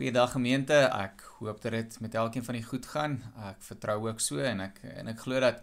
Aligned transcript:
Goeiedag 0.00 0.30
gemeente. 0.32 0.76
Ek 0.96 1.20
hoop 1.42 1.58
dat 1.60 1.74
dit 1.76 1.96
met 2.00 2.14
elkeen 2.16 2.44
van 2.44 2.56
julle 2.56 2.66
goed 2.66 2.86
gaan. 2.88 3.18
Ek 3.44 3.58
vertrou 3.60 3.98
ook 4.06 4.22
so 4.24 4.40
en 4.40 4.62
ek 4.64 4.78
en 4.94 5.10
ek 5.12 5.18
glo 5.26 5.42
dat 5.44 5.58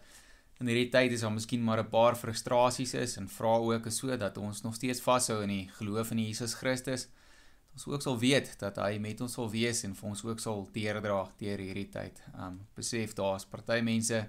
in 0.62 0.70
hierdie 0.70 0.92
tyd 0.94 1.16
is 1.16 1.24
daar 1.26 1.34
miskien 1.34 1.64
maar 1.66 1.82
'n 1.82 1.90
paar 1.90 2.14
frustrasies 2.16 2.94
is 2.94 3.18
en 3.18 3.26
vra 3.38 3.56
ook 3.58 3.90
is 3.90 3.98
so 3.98 4.18
dat 4.18 4.38
ons 4.38 4.62
nog 4.62 4.76
steeds 4.76 5.02
vashou 5.02 5.42
in 5.42 5.50
die 5.50 5.70
geloof 5.80 6.12
in 6.12 6.20
Jesus 6.20 6.54
Christus. 6.54 7.08
Dat 7.08 7.74
ons 7.74 7.88
ook 7.88 8.02
sal 8.02 8.20
weet 8.20 8.60
dat 8.60 8.78
hy 8.78 9.00
met 9.00 9.22
ons 9.22 9.34
sal 9.34 9.50
wees 9.50 9.84
en 9.84 9.96
vir 9.96 10.10
ons 10.10 10.24
ook 10.24 10.40
sal 10.40 10.70
deurdra 10.72 11.32
deur 11.40 11.58
hierdie 11.58 11.90
tyd. 11.90 12.22
Um 12.38 12.62
besef 12.76 13.16
daar's 13.16 13.46
party 13.46 13.82
mense 13.82 14.28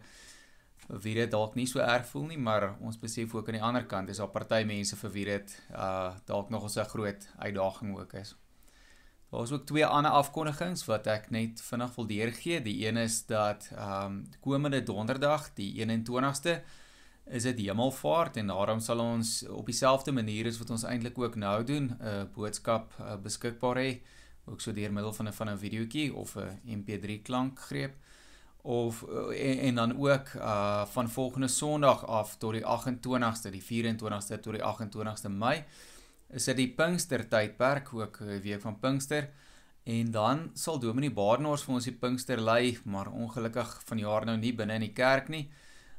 vir 0.88 1.00
wie 1.00 1.14
dit 1.14 1.30
dalk 1.30 1.54
nie 1.54 1.66
so 1.66 1.80
erg 1.80 2.06
voel 2.06 2.26
nie, 2.26 2.38
maar 2.38 2.78
ons 2.80 2.96
besef 2.96 3.34
ook 3.34 3.48
aan 3.48 3.60
die 3.60 3.62
ander 3.62 3.84
kant 3.84 4.08
is 4.08 4.16
daar 4.16 4.32
party 4.32 4.64
mense 4.64 4.96
vir 4.96 5.10
wie 5.10 5.24
dit 5.24 5.62
uh 5.70 6.16
dalk 6.24 6.48
nog 6.50 6.64
'n 6.64 6.84
groot 6.84 7.28
uitdaging 7.36 7.98
ook 7.98 8.14
is. 8.14 8.36
Daar 9.30 9.42
is 9.42 9.52
ook 9.52 9.66
twee 9.66 9.86
ander 9.86 10.10
afkondigings 10.10 10.86
wat 10.88 11.06
ek 11.06 11.26
net 11.30 11.60
vinnig 11.60 11.94
wil 11.94 12.06
deurgee. 12.08 12.60
Die 12.64 12.86
een 12.86 12.96
is 12.96 13.26
dat 13.28 13.68
ehm 13.74 14.04
um, 14.04 14.22
komende 14.40 14.82
donderdag, 14.82 15.50
die 15.54 15.74
21ste, 15.84 16.62
is 17.24 17.42
dit 17.42 17.58
Hemelvaart 17.58 18.36
en 18.36 18.46
daarom 18.46 18.80
sal 18.80 18.98
ons 19.04 19.42
op 19.48 19.66
dieselfde 19.66 20.12
manier 20.12 20.48
as 20.48 20.58
wat 20.58 20.70
ons 20.70 20.86
eintlik 20.88 21.18
ook 21.18 21.36
nou 21.36 21.64
doen, 21.64 21.90
'n 21.92 22.04
uh, 22.04 22.22
boodskap 22.34 22.94
uh, 23.00 23.16
beskikbaar 23.22 23.76
hê, 23.76 24.00
ook 24.44 24.60
so 24.60 24.72
deur 24.72 24.92
middel 24.92 25.12
van 25.12 25.28
'n 25.28 25.32
van 25.32 25.50
'n 25.50 25.58
videoetjie 25.58 26.14
of 26.14 26.36
'n 26.36 26.60
MP3 26.64 27.22
klankgreep 27.22 27.94
of 28.62 29.04
uh, 29.08 29.50
en, 29.50 29.58
en 29.58 29.74
dan 29.74 29.96
ook 29.96 30.28
uh 30.36 30.86
van 30.86 31.10
volgende 31.10 31.48
Sondag 31.48 32.06
af 32.06 32.36
tot 32.36 32.52
die 32.52 32.64
28ste, 32.64 33.50
die 33.50 33.62
24ste 33.62 34.40
tot 34.40 34.52
die 34.52 34.64
28ste 34.64 35.28
Mei 35.28 35.64
is 36.28 36.44
dit 36.44 36.56
die 36.56 36.68
Pinkster 36.68 37.28
tydperk 37.28 37.94
ook 37.94 38.20
'n 38.20 38.40
week 38.40 38.60
van 38.60 38.78
Pinkster 38.80 39.28
en 39.84 40.10
dan 40.10 40.50
sal 40.54 40.78
Dominee 40.78 41.10
Baarnors 41.10 41.62
vir 41.62 41.74
ons 41.74 41.84
die 41.84 41.98
Pinkster 42.00 42.40
lei 42.40 42.78
maar 42.84 43.08
ongelukkig 43.08 43.80
van 43.84 43.98
jaar 43.98 44.24
nou 44.26 44.36
nie 44.36 44.52
binne 44.52 44.74
in 44.74 44.80
die 44.80 44.92
kerk 44.92 45.28
nie 45.28 45.48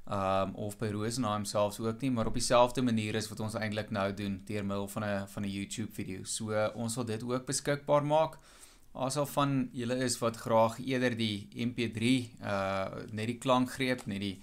um 0.09 0.55
of 0.55 0.77
by 0.81 0.89
Rosenheim 0.89 1.45
selfs 1.45 1.79
ook 1.79 2.01
nie 2.01 2.09
maar 2.11 2.27
op 2.27 2.33
dieselfde 2.33 2.81
manier 2.81 3.17
as 3.17 3.27
wat 3.29 3.43
ons 3.45 3.55
eintlik 3.55 3.91
nou 3.93 4.07
doen 4.13 4.39
deur 4.45 4.65
middel 4.65 4.87
van 4.87 5.03
'n 5.03 5.27
van 5.27 5.43
'n 5.43 5.49
YouTube 5.49 5.93
video. 5.93 6.23
So 6.23 6.71
ons 6.75 6.93
sal 6.93 7.05
dit 7.05 7.23
ook 7.23 7.45
beskikbaar 7.45 8.05
maak. 8.05 8.37
Asof 8.93 9.31
van 9.31 9.69
julle 9.71 9.95
is 9.95 10.17
wat 10.19 10.35
graag 10.37 10.79
eerder 10.79 11.17
die 11.17 11.47
MP3 11.55 12.29
uh 12.41 12.87
net 13.11 13.27
die 13.27 13.37
klankgreep, 13.37 14.05
net 14.05 14.19
die 14.19 14.41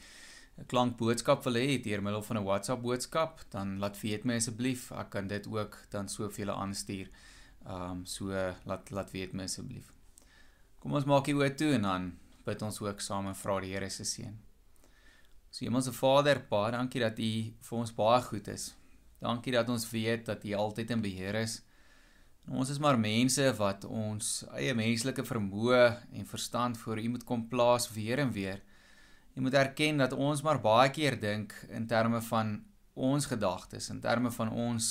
'n 0.59 0.67
klankboodskap 0.73 1.45
wil 1.45 1.59
hê 1.61 1.77
deur 1.83 2.03
middel 2.03 2.23
van 2.23 2.39
'n 2.39 2.45
WhatsApp 2.45 2.83
boodskap, 2.83 3.41
dan 3.51 3.79
laat 3.79 4.01
weet 4.01 4.25
my 4.25 4.37
asseblief. 4.37 4.93
Ek 4.93 5.11
kan 5.11 5.27
dit 5.29 5.47
ook 5.47 5.77
dan 5.91 6.09
so 6.09 6.29
vir 6.29 6.45
julle 6.45 6.57
aanstuur. 6.63 7.09
Ehm 7.67 7.91
um, 7.91 8.07
so 8.07 8.27
laat 8.65 8.91
laat 8.91 9.11
weet 9.11 9.33
my 9.33 9.45
asseblief. 9.45 9.93
Kom 10.81 10.95
ons 10.95 11.05
maak 11.05 11.27
hier 11.27 11.37
oor 11.37 11.55
toe 11.55 11.73
en 11.75 11.83
dan 11.83 12.19
bid 12.45 12.63
ons 12.63 12.81
ook 12.81 13.01
saam 13.01 13.27
en 13.27 13.35
vra 13.35 13.61
die 13.61 13.73
Here 13.73 13.91
se 13.91 14.05
seën. 14.05 14.37
So 15.51 15.65
Hemelse 15.65 15.93
Vader, 15.93 16.43
baie 16.51 16.73
dankie 16.73 17.01
dat 17.01 17.19
U 17.19 17.31
vir 17.69 17.79
ons 17.79 17.95
baie 17.97 18.23
goed 18.23 18.49
is. 18.49 18.75
Dankie 19.21 19.53
dat 19.53 19.69
ons 19.69 19.91
weet 19.91 20.27
dat 20.27 20.45
U 20.45 20.53
altyd 20.55 20.91
in 20.91 21.03
beheer 21.03 21.35
is. 21.35 21.63
En 22.47 22.61
ons 22.61 22.71
is 22.71 22.79
maar 22.79 22.99
mense 22.99 23.53
wat 23.59 23.85
ons 23.85 24.45
eie 24.55 24.75
menslike 24.75 25.25
vermoë 25.25 25.83
en 26.13 26.27
verstand 26.27 26.79
voor 26.79 27.01
U 27.03 27.09
moet 27.09 27.25
kom 27.25 27.49
plaas 27.49 27.89
weer 27.91 28.23
en 28.23 28.31
weer. 28.33 28.63
Jy 29.37 29.43
moet 29.45 29.55
erken 29.55 29.99
dat 30.01 30.15
ons 30.17 30.41
maar 30.41 30.57
baie 30.65 30.89
keer 30.89 31.19
dink 31.21 31.53
in 31.69 31.85
terme 31.87 32.23
van 32.25 32.55
ons 32.97 33.27
gedagtes, 33.29 33.91
in 33.93 33.99
terme 34.01 34.31
van 34.33 34.49
ons 34.49 34.87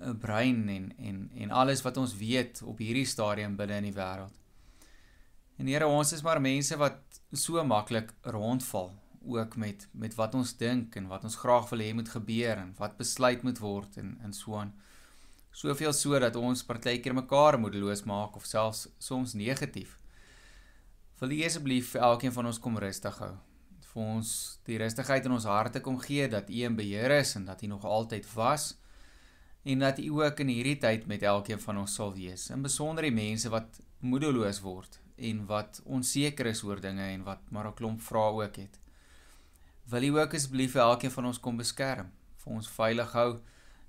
eh, 0.00 0.10
brein 0.10 0.64
en 0.68 0.88
en 0.98 1.20
en 1.44 1.50
alles 1.54 1.82
wat 1.86 2.00
ons 2.02 2.16
weet 2.18 2.62
op 2.66 2.80
hierdie 2.82 3.06
stadium 3.06 3.54
binne 3.56 3.76
in 3.78 3.84
die 3.86 3.94
wêreld. 3.94 4.34
En 5.56 5.70
Here, 5.70 5.86
ons 5.86 6.10
is 6.12 6.22
maar 6.26 6.40
mense 6.42 6.76
wat 6.80 7.20
so 7.32 7.62
maklik 7.62 8.10
rondval 8.34 8.90
ook 9.22 9.54
met 9.56 9.86
met 9.92 10.16
wat 10.18 10.34
ons 10.34 10.54
dink 10.56 10.96
en 10.96 11.06
wat 11.06 11.24
ons 11.28 11.36
graag 11.38 11.68
wil 11.70 11.84
hê 11.84 11.92
moet 11.94 12.10
gebeur 12.10 12.58
en 12.58 12.72
wat 12.78 12.96
besluit 12.98 13.44
moet 13.46 13.60
word 13.62 14.00
en 14.02 14.16
en 14.24 14.34
so 14.34 14.56
aan. 14.58 14.72
Soveel 15.52 15.92
so 15.92 16.18
dat 16.18 16.36
ons 16.36 16.64
partykeer 16.66 17.14
mekaar 17.14 17.58
moedeloos 17.58 18.02
maak 18.02 18.34
of 18.34 18.50
selfs 18.50 18.88
soms 18.98 19.36
negatief. 19.38 19.94
Wil 21.22 21.36
U 21.38 21.40
asseblief 21.46 21.94
vir 21.94 22.08
elkeen 22.08 22.34
van 22.34 22.50
ons 22.50 22.58
kom 22.58 22.78
rustig 22.78 23.22
hou 23.22 23.30
vir 23.90 24.02
ons 24.02 24.32
die 24.68 24.78
rustigheid 24.78 25.24
in 25.26 25.34
ons 25.34 25.48
harte 25.50 25.82
kom 25.82 25.98
gee 25.98 26.28
dat 26.30 26.50
U 26.50 26.62
in 26.66 26.76
beheer 26.78 27.10
is 27.18 27.34
en 27.38 27.46
dat 27.48 27.62
U 27.62 27.70
nog 27.72 27.84
altyd 27.84 28.26
was 28.34 28.74
en 29.64 29.82
dat 29.82 29.98
U 29.98 30.22
ook 30.22 30.40
in 30.44 30.52
hierdie 30.52 30.78
tyd 30.80 31.06
met 31.10 31.22
elkeen 31.26 31.60
van 31.60 31.82
ons 31.82 31.94
sal 31.98 32.14
wees. 32.14 32.48
In 32.54 32.62
besonder 32.62 33.04
die 33.04 33.14
mense 33.14 33.50
wat 33.52 33.80
moedeloos 34.00 34.62
word 34.64 35.00
en 35.18 35.42
wat 35.46 35.82
onseker 35.84 36.48
is 36.48 36.62
oor 36.64 36.80
dinge 36.80 37.02
en 37.02 37.24
wat 37.26 37.42
maar 37.50 37.66
'n 37.68 37.74
klomp 37.74 38.00
vrae 38.00 38.32
ook 38.32 38.56
het. 38.56 38.78
Wil 39.90 40.02
U 40.02 40.18
ook 40.18 40.34
asseblief 40.34 40.72
vir 40.72 40.82
elkeen 40.82 41.10
van 41.10 41.26
ons 41.26 41.40
kom 41.40 41.56
beskerm, 41.56 42.12
vir 42.36 42.52
ons 42.52 42.68
veilig 42.68 43.12
hou 43.12 43.40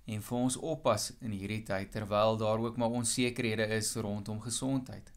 en 0.05 0.21
vir 0.21 0.37
ons 0.37 0.57
oppas 0.57 1.13
in 1.21 1.31
hierdie 1.31 1.63
tyd 1.63 1.91
terwyl 1.91 2.37
daar 2.37 2.59
ook 2.59 2.77
maar 2.77 2.89
onsekerhede 2.89 3.67
is 3.67 3.95
rondom 3.95 4.41
gesondheid. 4.41 5.11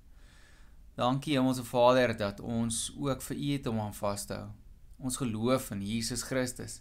Dankie 0.94 1.34
Hemelse 1.34 1.64
Vader 1.64 2.16
dat 2.16 2.40
ons 2.40 2.92
ook 2.98 3.22
vir 3.22 3.36
U 3.36 3.52
het 3.52 3.66
om 3.66 3.80
aan 3.80 3.94
vas 3.94 4.26
te 4.26 4.34
hou 4.34 4.63
ons 5.04 5.20
geloof 5.20 5.70
in 5.74 5.82
Jesus 5.84 6.22
Christus. 6.22 6.80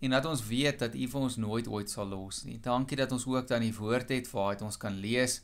En 0.00 0.12
dat 0.12 0.24
ons 0.28 0.42
weet 0.44 0.78
dat 0.80 0.94
U 0.94 1.08
vir 1.12 1.20
ons 1.20 1.36
nooit 1.40 1.68
ooit 1.68 1.90
sal 1.90 2.08
los 2.08 2.42
nie. 2.44 2.58
Dankie 2.60 2.98
dat 3.00 3.12
ons 3.12 3.26
ook 3.28 3.48
dan 3.48 3.64
die 3.64 3.74
woord 3.76 4.12
het 4.12 4.28
waar 4.32 4.60
ons 4.64 4.76
kan 4.80 4.96
lees 5.00 5.42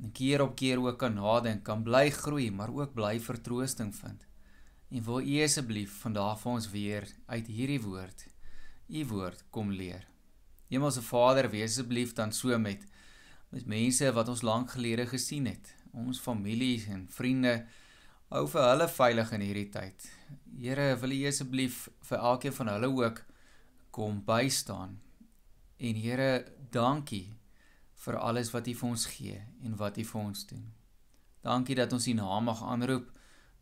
en 0.00 0.12
keer 0.16 0.40
op 0.44 0.56
keer 0.56 0.80
ook 0.80 0.98
kan 1.00 1.14
nadink, 1.14 1.64
kan 1.64 1.82
bly 1.84 2.08
groei, 2.10 2.50
maar 2.50 2.72
ook 2.72 2.94
bly 2.96 3.18
vertroosting 3.20 3.92
vind. 3.96 4.26
En 4.90 5.04
wil 5.04 5.20
U 5.20 5.40
asseblief 5.44 6.00
vandag 6.04 6.40
vir 6.40 6.52
ons 6.52 6.70
weer 6.70 7.08
uit 7.26 7.46
hierdie 7.46 7.82
woord 7.84 8.26
U 8.90 9.04
woord 9.06 9.44
kom 9.54 9.70
leer. 9.70 10.06
Hemelse 10.70 11.02
Vader, 11.02 11.50
wees 11.50 11.76
asseblief 11.76 12.14
dan 12.14 12.32
so 12.32 12.58
met 12.58 12.86
met 13.50 13.66
mense 13.66 14.06
wat 14.14 14.28
ons 14.30 14.44
lank 14.46 14.70
gelede 14.70 15.08
gesien 15.10 15.48
het, 15.50 15.72
ons 15.90 16.20
familie 16.22 16.84
en 16.94 17.08
vriende 17.10 17.64
Hou 18.30 18.44
vir 18.46 18.62
hulle 18.62 18.86
veilig 18.86 19.30
in 19.34 19.42
hierdie 19.42 19.70
tyd. 19.74 20.04
Here, 20.60 20.96
wil 21.00 21.14
U 21.16 21.20
asseblief 21.28 21.88
vir 22.08 22.18
elkeen 22.18 22.52
van 22.52 22.68
hulle 22.74 22.90
ook 23.02 23.22
kom 23.90 24.20
bystaan. 24.24 24.98
En 25.78 25.94
Here, 25.96 26.44
dankie 26.70 27.30
vir 28.04 28.16
alles 28.16 28.52
wat 28.54 28.68
U 28.68 28.74
vir 28.74 28.90
ons 28.90 29.06
gee 29.14 29.40
en 29.64 29.76
wat 29.80 29.98
U 29.98 30.04
vir 30.04 30.20
ons 30.20 30.44
doen. 30.52 30.66
Dankie 31.44 31.76
dat 31.78 31.92
ons 31.92 32.08
U 32.08 32.14
naam 32.16 32.44
mag 32.50 32.62
aanroep, 32.62 33.08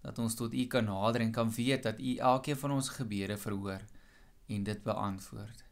dat 0.02 0.18
ons 0.18 0.34
tot 0.38 0.54
U 0.54 0.66
kan 0.66 0.86
nader 0.90 1.22
en 1.22 1.32
kan 1.32 1.50
weet 1.54 1.86
dat 1.86 2.00
U 2.00 2.16
elkeen 2.16 2.58
van 2.58 2.76
ons 2.78 2.90
gebede 2.98 3.38
verhoor 3.38 3.86
en 4.48 4.64
dit 4.64 4.82
beantwoord. 4.82 5.64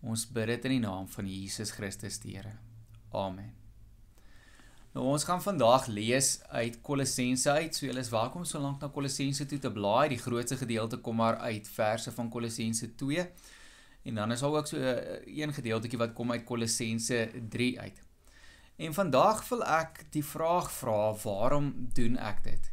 Ons 0.00 0.26
bid 0.30 0.46
dit 0.54 0.68
in 0.70 0.78
die 0.78 0.84
naam 0.86 1.08
van 1.10 1.26
Jesus 1.26 1.74
Christus, 1.74 2.20
die 2.22 2.36
Here. 2.38 2.58
Amen. 3.10 3.67
Nou 4.96 5.04
ons 5.04 5.24
gaan 5.28 5.42
vandag 5.44 5.86
lees 5.92 6.38
uit 6.48 6.78
Kolossense 6.80 7.50
uit. 7.50 7.74
So 7.76 7.84
julle 7.86 8.00
is 8.00 8.08
welkom 8.08 8.44
so 8.48 8.60
lank 8.60 8.80
na 8.80 8.88
Kolossense 8.88 9.44
toe 9.46 9.58
te 9.60 9.70
blaai. 9.72 10.08
Die 10.14 10.20
grootste 10.20 10.56
gedeelte 10.56 10.96
kom 11.04 11.20
maar 11.20 11.36
uit 11.44 11.68
verse 11.68 12.12
van 12.12 12.30
Kolossense 12.32 12.94
2. 12.94 13.26
En 14.08 14.14
dan 14.14 14.32
is 14.32 14.40
daar 14.40 14.56
ook 14.56 14.66
so 14.66 14.80
eh, 14.80 15.20
een 15.26 15.52
gedeeltjie 15.52 16.00
wat 16.00 16.14
kom 16.16 16.32
uit 16.32 16.44
Kolossense 16.44 17.28
3 17.48 17.80
uit. 17.80 18.00
En 18.76 18.94
vandag 18.94 19.44
wil 19.48 19.66
ek 19.66 20.06
die 20.14 20.24
vraag 20.24 20.72
vra, 20.72 21.12
waarom 21.22 21.68
doen 21.92 22.16
ek 22.16 22.42
dit? 22.44 22.72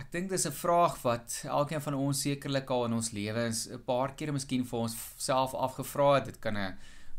Ek 0.00 0.08
dink 0.08 0.32
dis 0.32 0.48
'n 0.48 0.56
vraag 0.56 1.02
wat 1.02 1.42
elkeen 1.44 1.84
van 1.84 1.94
ons 1.94 2.20
sekerlik 2.20 2.70
al 2.70 2.84
in 2.84 2.92
ons 2.92 3.10
lewens 3.12 3.68
'n 3.68 3.84
paar 3.84 4.14
kere 4.14 4.32
miskien 4.32 4.64
vir 4.64 4.78
ons 4.78 4.96
self 5.16 5.52
afgevra 5.54 6.14
het. 6.14 6.24
Dit 6.24 6.38
kan 6.38 6.56
'n 6.56 6.78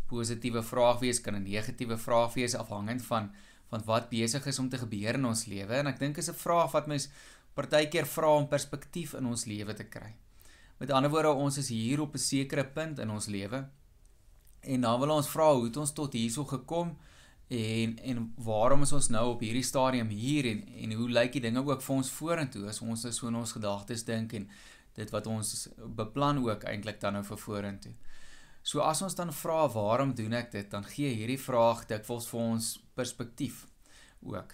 positiewe 0.10 0.64
vraag 0.64 1.00
wees, 1.00 1.22
kan 1.22 1.36
'n 1.36 1.44
negatiewe 1.44 1.98
vraag 1.98 2.34
wees 2.34 2.56
afhangend 2.56 3.06
van 3.06 3.32
van 3.74 3.86
wat 3.90 4.10
besig 4.14 4.46
is 4.50 4.60
om 4.62 4.70
te 4.70 4.82
gebeur 4.82 5.18
in 5.20 5.30
ons 5.30 5.46
lewe 5.50 5.80
en 5.82 5.90
ek 5.92 6.02
dink 6.02 6.20
is 6.22 6.30
'n 6.30 6.42
vraag 6.46 6.72
wat 6.78 6.90
mens 6.92 7.10
partykeer 7.58 8.06
vra 8.16 8.36
om 8.38 8.48
perspektief 8.48 9.14
in 9.20 9.26
ons 9.26 9.46
lewe 9.46 9.74
te 9.74 9.86
kry. 9.96 10.14
Met 10.80 10.92
ander 10.92 11.12
woorde, 11.14 11.34
ons 11.46 11.58
is 11.58 11.70
hier 11.70 12.02
op 12.02 12.14
'n 12.14 12.26
sekere 12.32 12.66
punt 12.66 13.00
in 13.00 13.10
ons 13.10 13.28
lewe 13.28 13.66
en 14.62 14.82
dan 14.82 15.00
wil 15.00 15.16
ons 15.16 15.30
vra 15.30 15.54
hoe 15.54 15.66
het 15.66 15.78
ons 15.78 15.94
tot 15.94 16.14
hierso 16.14 16.46
gekom 16.46 16.98
en 17.48 17.98
en 18.00 18.34
waarom 18.38 18.82
is 18.82 18.94
ons 18.94 19.10
nou 19.10 19.26
op 19.34 19.42
hierdie 19.42 19.64
stadium 19.64 20.10
hier 20.10 20.46
en 20.46 20.64
en 20.84 20.92
hoe 20.92 21.10
lyk 21.10 21.32
die 21.32 21.42
dinge 21.42 21.66
ook 21.66 21.82
vir 21.82 21.96
ons 21.96 22.12
vorentoe 22.12 22.68
as 22.68 22.82
ons 22.82 23.08
so 23.18 23.28
in 23.28 23.36
ons 23.36 23.52
gedagtes 23.52 24.04
dink 24.04 24.34
en 24.34 24.50
dit 24.96 25.10
wat 25.10 25.28
ons 25.28 25.68
beplan 25.78 26.38
ook 26.38 26.64
eintlik 26.64 27.00
dan 27.02 27.14
nou 27.14 27.24
vir 27.24 27.38
vorentoe. 27.38 27.94
So 28.64 28.80
as 28.80 29.02
ons 29.02 29.16
dan 29.16 29.34
vra 29.34 29.68
waarom 29.68 30.14
doen 30.16 30.34
ek 30.34 30.52
dit, 30.52 30.70
dan 30.72 30.86
gee 30.88 31.12
hierdie 31.12 31.40
vraag 31.40 31.86
dikwels 31.90 32.30
vir 32.32 32.40
ons 32.40 32.68
perspektief 32.94 33.66
ook. 34.22 34.54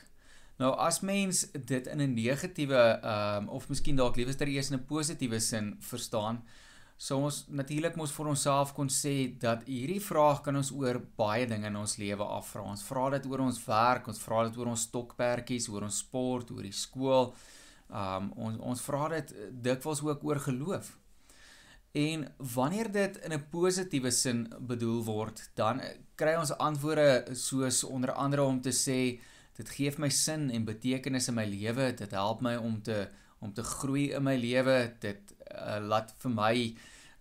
Nou 0.59 0.73
as 0.75 0.99
mens 0.99 1.45
dit 1.51 1.87
in 1.87 2.01
'n 2.01 2.13
negatiewe 2.13 2.99
ehm 3.01 3.43
um, 3.43 3.49
of 3.49 3.69
miskien 3.69 3.95
dalk 3.95 4.15
liewer 4.15 4.47
eers 4.47 4.71
in 4.71 4.77
'n 4.77 4.85
positiewe 4.85 5.39
sin 5.39 5.75
verstaan, 5.79 6.43
So 6.99 7.15
ons 7.23 7.45
natuurlik 7.55 7.95
moes 7.95 8.11
vir 8.11 8.27
onsself 8.27 8.73
kon 8.75 8.89
sê 8.91 9.13
dat 9.39 9.61
hierdie 9.71 10.01
vraag 10.03 10.41
kan 10.43 10.59
ons 10.59 10.73
oor 10.75 10.97
baie 11.21 11.45
dinge 11.47 11.69
in 11.71 11.77
ons 11.79 11.93
lewe 11.95 12.25
afvra. 12.27 12.65
Ons 12.67 12.83
vra 12.83 13.05
dit 13.13 13.27
oor 13.31 13.45
ons 13.45 13.59
werk, 13.69 14.09
ons 14.11 14.19
vra 14.19 14.41
dit 14.49 14.57
oor 14.59 14.71
ons 14.73 14.83
stokperdjies, 14.89 15.69
oor 15.71 15.85
ons 15.87 15.99
sport, 16.03 16.51
oor 16.51 16.67
die 16.67 16.75
skool. 16.75 17.31
Um 17.87 18.27
ons 18.35 18.59
ons 18.73 18.83
vra 18.89 19.07
dit 19.15 19.31
dikwels 19.69 20.03
ook 20.03 20.27
oor 20.27 20.43
geloof. 20.43 20.91
En 21.91 22.27
wanneer 22.37 22.91
dit 22.91 23.17
in 23.17 23.33
'n 23.33 23.49
positiewe 23.49 24.11
sin 24.11 24.53
bedoel 24.59 25.03
word, 25.03 25.49
dan 25.53 25.81
kry 26.15 26.35
ons 26.35 26.57
antwoorde 26.57 27.27
soos 27.31 27.83
onder 27.83 28.11
andere 28.11 28.43
om 28.43 28.61
te 28.61 28.71
sê 28.71 29.19
dit 29.55 29.69
gee 29.69 29.93
my 29.97 30.09
sin 30.09 30.49
en 30.51 30.65
betekenis 30.65 31.27
in 31.27 31.33
my 31.33 31.45
lewe, 31.45 31.93
dit 31.93 32.11
help 32.11 32.41
my 32.41 32.55
om 32.55 32.81
te 32.81 33.07
om 33.39 33.53
te 33.53 33.63
groei 33.63 34.11
in 34.11 34.23
my 34.23 34.35
lewe, 34.35 34.95
dit 34.99 35.35
uh, 35.55 35.77
laat 35.79 36.13
vir 36.17 36.31
my 36.31 36.75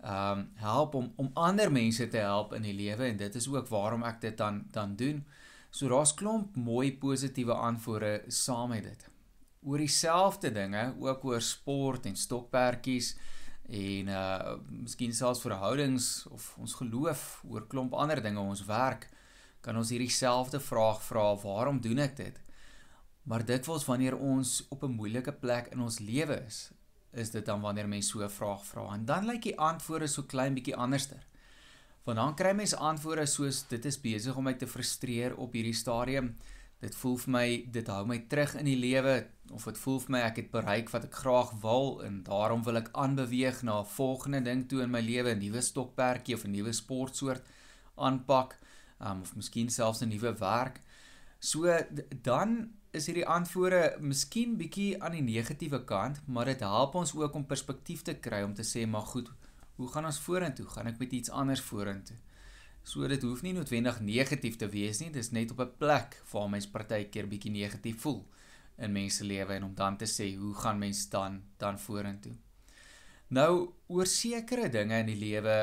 um 0.05 0.51
help 0.55 0.95
om 0.95 1.13
om 1.17 1.31
ander 1.35 1.73
mense 1.73 2.09
te 2.09 2.19
help 2.23 2.53
in 2.53 2.63
die 2.63 2.75
lewe 2.75 3.05
en 3.05 3.17
dit 3.17 3.35
is 3.35 3.49
ook 3.49 3.69
waarom 3.69 4.03
ek 4.03 4.21
dit 4.21 4.37
dan 4.37 4.65
dan 4.73 4.97
doen. 4.97 5.25
So 5.71 5.89
daar's 5.89 6.15
klomp 6.15 6.57
mooi 6.57 6.93
positiewe 6.97 7.55
antwoorde 7.55 8.23
saam 8.29 8.69
met 8.69 8.83
dit. 8.83 9.09
Oor 9.63 9.79
dieselfde 9.79 10.53
dinge, 10.53 10.95
ook 11.01 11.25
oor 11.25 11.41
sport 11.41 12.07
en 12.07 12.17
stokperdjies 12.17 13.17
en 13.69 14.09
uh 14.09 14.57
miskien 14.69 15.13
selfs 15.13 15.45
verhoudings 15.45 16.27
of 16.33 16.55
ons 16.59 16.75
geloof 16.75 17.43
oor 17.45 17.67
klomp 17.69 17.95
ander 17.95 18.23
dinge 18.23 18.41
ons 18.41 18.65
werk 18.65 19.09
kan 19.61 19.77
ons 19.77 19.91
hierdie 19.93 20.13
selfde 20.13 20.61
vraag 20.63 21.01
vra 21.03 21.35
waarom 21.43 21.81
doen 21.83 21.99
ek 22.05 22.17
dit? 22.17 22.37
Maar 23.29 23.45
dikwels 23.45 23.85
wanneer 23.85 24.17
ons 24.17 24.63
op 24.73 24.85
'n 24.85 24.97
moeilike 24.97 25.33
plek 25.33 25.73
in 25.73 25.81
ons 25.81 25.99
lewe 25.99 26.45
is 26.47 26.71
is 27.13 27.31
dit 27.31 27.45
dan 27.45 27.61
wanneer 27.61 27.89
mense 27.89 28.09
so 28.09 28.23
'n 28.23 28.31
vraag 28.31 28.65
vra. 28.65 28.95
En 28.95 29.05
dan 29.05 29.27
lyk 29.27 29.43
die 29.43 29.59
antwoorde 29.59 30.07
so 30.07 30.23
klein 30.23 30.55
bietjie 30.55 30.77
anderster. 30.77 31.27
Want 32.05 32.19
dan 32.19 32.35
kry 32.35 32.53
mense 32.53 32.77
antwoorde 32.77 33.27
soos 33.27 33.67
dit 33.69 33.85
is 33.85 34.01
besig 34.01 34.37
om 34.37 34.45
my 34.45 34.55
te 34.55 34.67
frustreer 34.67 35.37
op 35.37 35.53
hierdie 35.53 35.75
stadium 35.75 36.37
dit 36.81 36.95
voel 36.95 37.17
vir 37.19 37.33
my 37.35 37.47
dit 37.75 37.89
hou 37.91 38.05
my 38.07 38.19
terug 38.31 38.55
in 38.61 38.69
die 38.69 38.79
lewe 38.79 39.15
of 39.57 39.65
dit 39.67 39.79
voel 39.83 39.99
vir 40.05 40.15
my 40.15 40.21
ek 40.29 40.41
het 40.43 40.51
bereik 40.53 40.93
wat 40.95 41.09
ek 41.09 41.21
graag 41.25 41.53
wil 41.65 41.97
en 42.07 42.21
daarom 42.27 42.63
wil 42.67 42.79
ek 42.79 42.91
aanbeweeg 43.05 43.63
na 43.67 43.81
'n 43.81 43.93
volgende 43.95 44.41
ding 44.47 44.69
toe 44.69 44.83
in 44.83 44.91
my 44.91 45.01
lewe 45.01 45.35
'n 45.35 45.43
nuwe 45.43 45.61
stokperdjie 45.61 46.35
of 46.35 46.45
'n 46.45 46.55
nuwe 46.55 46.73
sportsoort 46.73 47.43
aanpak 47.97 48.59
um, 49.01 49.21
of 49.21 49.35
miskien 49.35 49.71
selfs 49.71 50.03
'n 50.03 50.09
nuwe 50.09 50.33
werk. 50.39 50.81
So 51.41 51.67
dan 52.23 52.71
is 52.93 53.07
hierdie 53.07 53.27
antwoorde 53.27 53.97
miskien 54.01 54.57
bietjie 54.57 55.03
aan 55.03 55.13
die 55.13 55.23
negatiewe 55.23 55.85
kant 55.85 56.21
maar 56.27 56.45
dit 56.45 56.61
help 56.61 56.95
ons 56.95 57.15
ook 57.15 57.35
om 57.35 57.47
perspektief 57.47 58.03
te 58.03 58.15
kry 58.15 58.43
om 58.43 58.55
te 58.55 58.63
sê 58.63 58.87
maar 58.87 59.07
goed 59.07 59.31
hoe 59.77 59.89
gaan 59.89 60.05
ons 60.05 60.19
vorentoe? 60.19 60.67
Gaan 60.67 60.87
ek 60.87 60.99
met 60.99 61.13
iets 61.13 61.31
anders 61.31 61.61
vorentoe 61.61 62.17
So 62.89 63.05
dit 63.05 63.21
hoef 63.27 63.43
nie 63.45 63.53
noodwendig 63.53 63.99
negatief 64.01 64.55
te 64.57 64.67
wees 64.73 65.03
nie, 65.03 65.11
dis 65.13 65.29
net 65.37 65.51
op 65.53 65.61
'n 65.61 65.77
plek 65.81 66.15
waar 66.33 66.49
mens 66.49 66.67
partykeer 66.67 67.27
bietjie 67.29 67.51
negatief 67.53 68.01
voel 68.01 68.23
in 68.79 68.93
mense 68.93 69.25
lewe 69.25 69.53
en 69.55 69.65
om 69.65 69.75
dan 69.75 69.97
te 69.97 70.07
sê 70.07 70.37
hoe 70.37 70.55
gaan 70.55 70.79
mens 70.79 71.09
dan 71.11 71.43
dan 71.59 71.79
vorentoe. 71.79 72.33
Nou 73.29 73.73
oor 73.87 74.07
sekere 74.07 74.69
dinge 74.69 74.99
in 74.99 75.07
die 75.07 75.21
lewe 75.21 75.57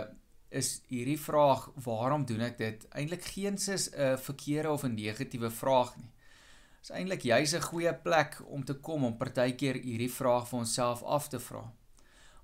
is 0.49 0.81
hierdie 0.87 1.19
vraag 1.19 1.71
waarom 1.85 2.25
doen 2.25 2.41
ek 2.41 2.57
dit 2.57 2.85
eintlik 2.91 3.23
geensins 3.23 3.89
'n 3.89 4.17
verkeerde 4.17 4.69
of 4.71 4.83
'n 4.83 4.93
negatiewe 4.93 5.49
vraag 5.49 5.97
nie. 5.97 6.11
Dit 6.81 6.89
is 6.89 6.89
eintlik 6.89 7.21
juis 7.21 7.53
'n 7.53 7.61
goeie 7.61 7.93
plek 7.93 8.41
om 8.45 8.63
te 8.65 8.73
kom 8.73 9.03
om 9.03 9.17
partykeer 9.17 9.75
hierdie 9.81 10.11
vraag 10.11 10.47
vir 10.49 10.59
onsself 10.59 11.03
af 11.03 11.27
te 11.27 11.39
vra. 11.39 11.73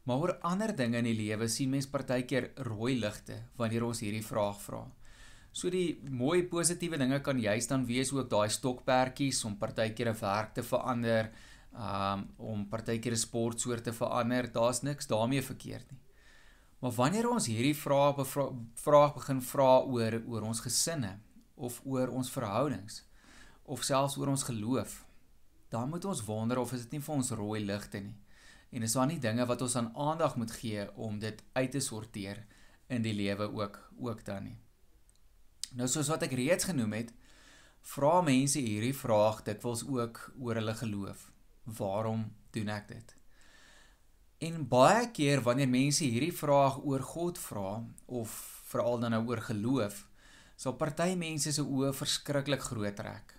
Maar 0.04 0.18
oor 0.18 0.34
ander 0.42 0.74
dinge 0.76 0.98
in 0.98 1.06
die 1.06 1.18
lewe 1.18 1.48
sien 1.52 1.70
mens 1.70 1.88
partykeer 1.90 2.50
rooi 2.66 2.96
ligte 3.00 3.38
wanneer 3.60 3.86
ons 3.86 4.02
hierdie 4.02 4.26
vraag 4.26 4.58
vra. 4.64 4.82
So 5.54 5.70
die 5.70 6.00
mooi 6.10 6.42
positiewe 6.50 6.98
dinge 6.98 7.20
kan 7.22 7.40
juist 7.40 7.70
dan 7.70 7.86
wees 7.86 8.14
ook 8.16 8.30
daai 8.32 8.50
stokperdjies 8.50 9.44
om 9.46 9.58
partykeer 9.60 10.10
'n 10.10 10.22
werk 10.22 10.54
te 10.54 10.64
verander, 10.64 11.32
um 11.74 12.28
om 12.38 12.66
partykeer 12.70 13.14
'n 13.14 13.26
sportsoort 13.28 13.84
te 13.84 13.94
verander, 13.94 14.52
daar's 14.52 14.82
niks 14.82 15.08
daarmee 15.08 15.42
verkeerd 15.42 15.92
nie. 15.92 16.02
Maar 16.80 16.92
wanneer 16.92 17.30
ons 17.30 17.46
hierdie 17.46 17.76
vrae 17.76 18.26
vraag 18.76 19.14
begin 19.14 19.42
vra 19.42 19.82
oor 19.86 20.22
oor 20.28 20.42
ons 20.42 20.60
gesinne 20.60 21.20
of 21.56 21.82
oor 21.86 22.08
ons 22.08 22.30
verhoudings 22.30 23.04
of 23.66 23.84
selfs 23.84 24.18
oor 24.18 24.28
ons 24.28 24.44
geloof, 24.44 25.06
dan 25.70 25.90
moet 25.90 26.06
ons 26.06 26.26
wonder 26.26 26.58
of 26.58 26.74
is 26.74 26.82
dit 26.82 26.92
nie 26.92 27.02
vir 27.02 27.16
ons 27.16 27.32
rooi 27.32 27.60
ligte 27.66 28.00
nie 28.00 28.16
en 28.72 28.84
is 28.88 28.96
daar 28.96 29.08
nie 29.08 29.20
dinge 29.20 29.46
wat 29.46 29.62
ons 29.62 29.76
aan 29.76 29.92
aandag 29.96 30.36
moet 30.40 30.52
gee 30.52 30.88
om 30.96 31.20
dit 31.20 31.44
uit 31.54 31.72
te 31.72 31.80
sorteer 31.84 32.44
in 32.88 33.04
die 33.04 33.14
lewe 33.16 33.50
ook 33.52 33.80
ook 34.00 34.26
dan 34.26 34.44
nie. 34.44 34.58
Nou 35.76 35.88
soos 35.88 36.10
wat 36.12 36.24
ek 36.28 36.36
reeds 36.36 36.68
genoem 36.68 36.98
het, 37.00 37.12
vra 37.94 38.20
mense 38.26 38.60
hierdie 38.60 38.96
vraag 38.96 39.44
dikwels 39.48 39.84
ook 39.88 40.24
oor 40.40 40.60
hulle 40.60 40.76
geloof. 40.76 41.30
Waarom 41.64 42.26
doen 42.52 42.72
ek 42.74 42.88
dit? 42.92 43.16
En 44.42 44.64
baie 44.68 45.06
keer 45.14 45.44
wanneer 45.46 45.70
mense 45.70 46.04
hierdie 46.04 46.34
vraag 46.34 46.80
oor 46.84 47.04
God 47.06 47.40
vra 47.40 47.84
of 48.06 48.34
veral 48.72 49.00
dan 49.00 49.14
nou 49.14 49.22
oor 49.30 49.42
geloof, 49.46 50.06
sal 50.56 50.78
party 50.80 51.14
mense 51.20 51.54
se 51.54 51.64
oë 51.64 51.92
verskriklik 51.98 52.64
groot 52.66 52.96
trek. 52.98 53.36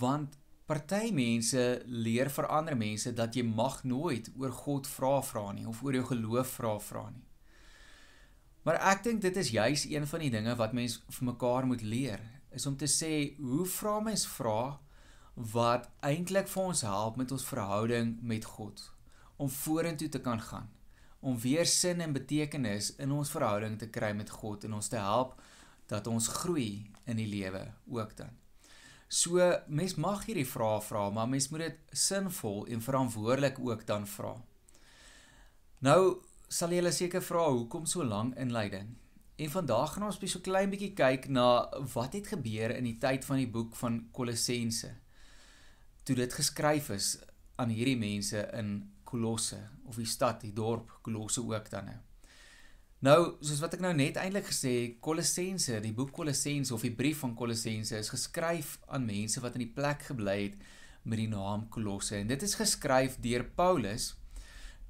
Want 0.00 0.36
Party 0.66 1.12
mense 1.14 1.62
leer 1.86 2.26
vir 2.34 2.48
ander 2.50 2.74
mense 2.74 3.12
dat 3.14 3.36
jy 3.38 3.44
mag 3.46 3.84
nooit 3.86 4.32
oor 4.34 4.50
God 4.50 4.88
vra 4.90 5.20
vra 5.22 5.52
nie 5.54 5.66
of 5.70 5.82
oor 5.86 5.94
jou 5.94 6.06
geloof 6.08 6.56
vra 6.58 6.72
vra 6.82 7.04
nie. 7.12 7.22
Maar 8.66 8.80
ek 8.90 9.04
dink 9.04 9.20
dit 9.22 9.36
is 9.38 9.52
juis 9.54 9.84
een 9.86 10.08
van 10.10 10.24
die 10.24 10.30
dinge 10.34 10.56
wat 10.58 10.74
mens 10.74 10.96
vir 11.06 11.28
mekaar 11.28 11.68
moet 11.70 11.84
leer, 11.86 12.24
is 12.50 12.66
om 12.66 12.74
te 12.76 12.88
sê 12.90 13.12
hoe 13.38 13.66
vra 13.76 14.00
mens 14.02 14.24
vra 14.26 14.80
wat 15.52 15.86
eintlik 16.08 16.50
vir 16.50 16.72
ons 16.72 16.82
help 16.82 17.20
met 17.20 17.34
ons 17.36 17.46
verhouding 17.46 18.16
met 18.22 18.48
God 18.56 18.82
om 19.36 19.52
vorentoe 19.52 20.08
te 20.08 20.22
kan 20.24 20.40
gaan, 20.40 20.66
om 21.20 21.38
weer 21.38 21.68
sin 21.70 22.00
en 22.00 22.16
betekenis 22.16 22.94
in 22.98 23.12
ons 23.14 23.30
verhouding 23.30 23.78
te 23.78 23.86
kry 23.92 24.10
met 24.18 24.34
God 24.34 24.66
en 24.66 24.74
ons 24.80 24.90
te 24.90 24.98
help 24.98 25.38
dat 25.86 26.10
ons 26.10 26.32
groei 26.40 26.88
in 27.06 27.22
die 27.22 27.28
lewe 27.30 27.68
ook 27.86 28.16
dan. 28.18 28.34
So 29.08 29.38
mens 29.68 29.94
mag 29.94 30.24
hierdie 30.26 30.46
vrae 30.48 30.80
vra, 30.82 31.08
maar 31.10 31.28
mens 31.30 31.48
moet 31.48 31.62
dit 31.66 31.98
sinvol 32.06 32.66
en 32.66 32.82
verantwoordelik 32.82 33.58
ook 33.62 33.86
dan 33.86 34.06
vra. 34.06 34.34
Nou 35.86 36.22
sal 36.48 36.72
jy 36.74 36.90
seker 36.90 37.22
vra 37.22 37.44
hoekom 37.50 37.86
so 37.86 38.04
lank 38.04 38.34
inleiding. 38.36 38.96
En 39.36 39.50
vandag 39.50 39.92
gaan 39.92 40.06
ons 40.08 40.18
so 40.18 40.40
klein 40.40 40.70
bietjie 40.72 40.94
kyk 40.96 41.28
na 41.28 41.68
wat 41.94 42.14
het 42.16 42.26
gebeur 42.32 42.72
in 42.76 42.84
die 42.88 42.98
tyd 42.98 43.24
van 43.24 43.36
die 43.36 43.50
boek 43.50 43.76
van 43.76 44.08
Kolossense. 44.12 44.94
Toe 46.04 46.16
dit 46.16 46.32
geskryf 46.32 46.88
is 46.90 47.18
aan 47.56 47.68
hierdie 47.68 47.98
mense 47.98 48.48
in 48.56 48.92
Kolosse 49.04 49.60
of 49.84 49.96
die 49.96 50.08
stad, 50.08 50.40
die 50.40 50.52
dorp 50.52 50.98
Kolosse 51.02 51.44
ook 51.44 51.70
dan 51.70 51.84
nou. 51.92 51.98
Nou, 53.06 53.36
soos 53.44 53.60
wat 53.62 53.76
ek 53.76 53.82
nou 53.84 53.92
net 53.94 54.16
eintlik 54.18 54.48
gesê 54.48 54.70
Kolossense, 55.04 55.76
die 55.84 55.92
boek 55.94 56.08
Kolossense 56.16 56.72
of 56.74 56.82
die 56.82 56.94
brief 56.96 57.20
van 57.22 57.36
Kolossense 57.38 58.00
is 58.00 58.08
geskryf 58.10 58.72
aan 58.90 59.04
mense 59.06 59.38
wat 59.44 59.54
in 59.54 59.62
die 59.62 59.74
plek 59.76 60.08
gebly 60.08 60.34
het 60.40 60.56
met 61.06 61.20
die 61.20 61.28
naam 61.30 61.68
Kolosse. 61.70 62.16
En 62.18 62.32
dit 62.32 62.42
is 62.42 62.56
geskryf 62.58 63.20
deur 63.22 63.44
Paulus 63.60 64.08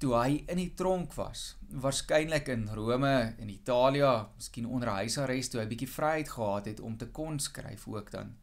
toe 0.01 0.15
hy 0.15 0.39
in 0.49 0.61
die 0.63 0.71
tronk 0.79 1.13
was. 1.19 1.43
Waarskynlik 1.83 2.49
in 2.55 2.65
Rome 2.73 3.11
en 3.37 3.51
Italië, 3.53 4.09
miskien 4.39 4.65
onder 4.65 4.95
huisarrest 4.97 5.53
toe 5.53 5.61
hy 5.61 5.67
bietjie 5.69 5.91
vryheid 5.91 6.33
gehad 6.33 6.71
het 6.71 6.81
om 6.81 6.97
te 6.97 7.11
kon 7.13 7.37
skryf 7.43 7.85
ook 7.91 8.09
dan. 8.15 8.33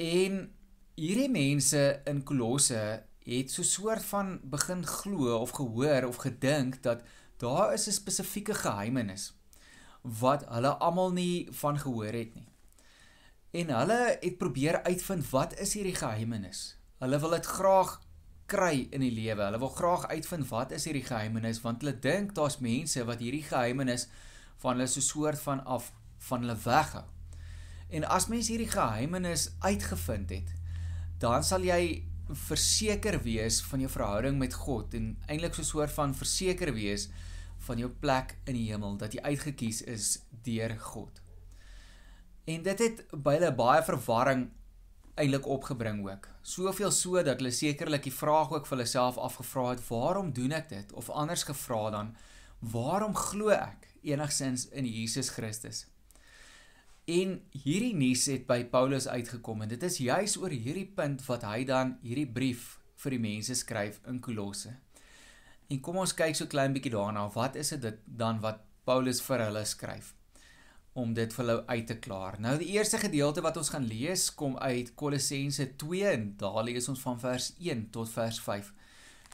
En 0.00 0.40
hierdie 0.96 1.28
mense 1.28 1.84
in 2.08 2.24
Kolosse 2.24 2.86
het 3.26 3.52
so 3.52 3.60
'n 3.60 3.68
soort 3.74 4.04
van 4.14 4.40
begin 4.44 4.86
glo 4.86 5.36
of 5.44 5.50
gehoor 5.50 6.08
of 6.08 6.24
gedink 6.24 6.82
dat 6.82 7.04
daar 7.36 7.72
is 7.72 7.86
'n 7.86 7.92
spesifieke 7.92 8.54
geheimenis 8.54 9.34
wat 10.02 10.44
hulle 10.48 10.76
almal 10.76 11.12
nie 11.12 11.48
van 11.50 11.78
gehoor 11.78 12.12
het 12.12 12.34
nie. 12.34 12.48
En 13.50 13.68
hulle 13.78 14.18
het 14.20 14.38
probeer 14.38 14.82
uitvind 14.82 15.30
wat 15.30 15.58
is 15.58 15.74
hierdie 15.74 15.94
geheimenis? 15.94 16.76
Hulle 16.98 17.18
wil 17.18 17.30
dit 17.30 17.46
graag 17.46 18.00
kry 18.46 18.86
in 18.90 19.00
die 19.00 19.10
lewe. 19.10 19.42
Hulle 19.42 19.58
wil 19.58 19.68
graag 19.68 20.06
uitvind 20.06 20.48
wat 20.48 20.70
is 20.70 20.84
hierdie 20.84 21.04
geheimenis 21.04 21.60
want 21.60 21.82
hulle 21.82 21.98
dink 21.98 22.34
daar's 22.34 22.58
mense 22.58 23.04
wat 23.04 23.18
hierdie 23.18 23.42
geheimenis 23.42 24.08
van 24.62 24.76
hulle 24.76 24.86
so 24.86 25.00
soort 25.00 25.40
van 25.40 25.64
af 25.64 25.92
van 26.28 26.40
hulle 26.40 26.56
weghou. 26.64 27.04
En 27.88 28.04
as 28.04 28.26
mens 28.26 28.48
hierdie 28.48 28.70
geheimenis 28.70 29.50
uitgevind 29.58 30.30
het, 30.30 30.52
dan 31.18 31.44
sal 31.44 31.64
jy 31.64 32.04
verseker 32.30 33.20
wees 33.22 33.60
van 33.68 33.80
jou 33.80 33.90
verhouding 33.90 34.38
met 34.38 34.54
God 34.54 34.94
en 34.94 35.16
eintlik 35.26 35.54
so 35.54 35.62
'n 35.62 35.64
soort 35.64 35.90
van 35.90 36.14
verseker 36.14 36.72
wees 36.74 37.08
van 37.58 37.78
jou 37.78 37.90
plek 37.90 38.36
in 38.44 38.54
die 38.54 38.70
hemel 38.70 38.96
dat 38.96 39.12
jy 39.12 39.20
uitgekies 39.20 39.82
is 39.82 40.18
deur 40.42 40.78
God. 40.78 41.20
En 42.44 42.62
dit 42.62 42.78
het 42.78 43.04
by 43.10 43.34
hulle 43.38 43.54
baie 43.54 43.82
verwarring 43.82 44.50
eintlik 45.14 45.46
opgebring 45.46 46.08
ook. 46.08 46.28
Soveel 46.42 46.90
so 46.90 47.22
dat 47.22 47.38
hulle 47.38 47.50
sekerlik 47.50 48.02
die 48.02 48.12
vraag 48.12 48.52
ook 48.52 48.66
vir 48.66 48.76
hulle 48.76 48.88
self 48.88 49.16
afgevra 49.16 49.70
het, 49.70 49.88
waarom 49.88 50.32
doen 50.32 50.52
ek 50.52 50.68
dit? 50.68 50.92
Of 50.92 51.10
anders 51.10 51.42
gevra 51.42 51.90
dan, 51.90 52.16
Waarom 52.60 53.12
glo 53.14 53.52
ek 53.52 53.84
enigsins 54.06 54.66
in 54.72 54.86
Jesus 54.88 55.28
Christus? 55.34 55.84
En 57.06 57.36
hierdie 57.54 57.94
nuus 57.94 58.24
het 58.26 58.48
by 58.48 58.64
Paulus 58.66 59.04
uitgekom 59.06 59.60
en 59.62 59.70
dit 59.70 59.82
is 59.86 60.00
juis 60.02 60.32
oor 60.42 60.50
hierdie 60.50 60.88
punt 60.90 61.20
wat 61.28 61.44
hy 61.46 61.60
dan 61.68 61.92
hierdie 62.02 62.26
brief 62.26 62.80
vir 62.98 63.14
die 63.14 63.20
mense 63.22 63.54
skryf 63.54 64.00
in 64.10 64.18
Kolosse. 64.18 64.72
En 65.70 65.78
kom 65.86 66.00
ons 66.02 66.14
kyk 66.18 66.34
so 66.34 66.50
klein 66.50 66.74
bietjie 66.74 66.90
daarna, 66.96 67.28
wat 67.34 67.54
is 67.62 67.70
dit 67.78 68.00
dan 68.06 68.40
wat 68.42 68.64
Paulus 68.86 69.20
vir 69.22 69.44
hulle 69.44 69.62
skryf 69.62 70.16
om 70.98 71.12
dit 71.14 71.30
vir 71.36 71.44
hulle 71.44 71.62
uit 71.68 71.86
te 71.86 71.96
klaar. 72.02 72.40
Nou 72.42 72.56
die 72.58 72.72
eerste 72.74 72.98
gedeelte 72.98 73.44
wat 73.44 73.60
ons 73.60 73.70
gaan 73.70 73.86
lees 73.86 74.26
kom 74.34 74.56
uit 74.58 74.90
Kolossense 74.98 75.68
2 75.78 76.08
en 76.10 76.24
daar 76.40 76.64
lees 76.66 76.88
ons 76.90 77.04
van 77.06 77.20
vers 77.22 77.52
1 77.60 77.84
tot 77.94 78.10
vers 78.10 78.40
5. 78.48 78.72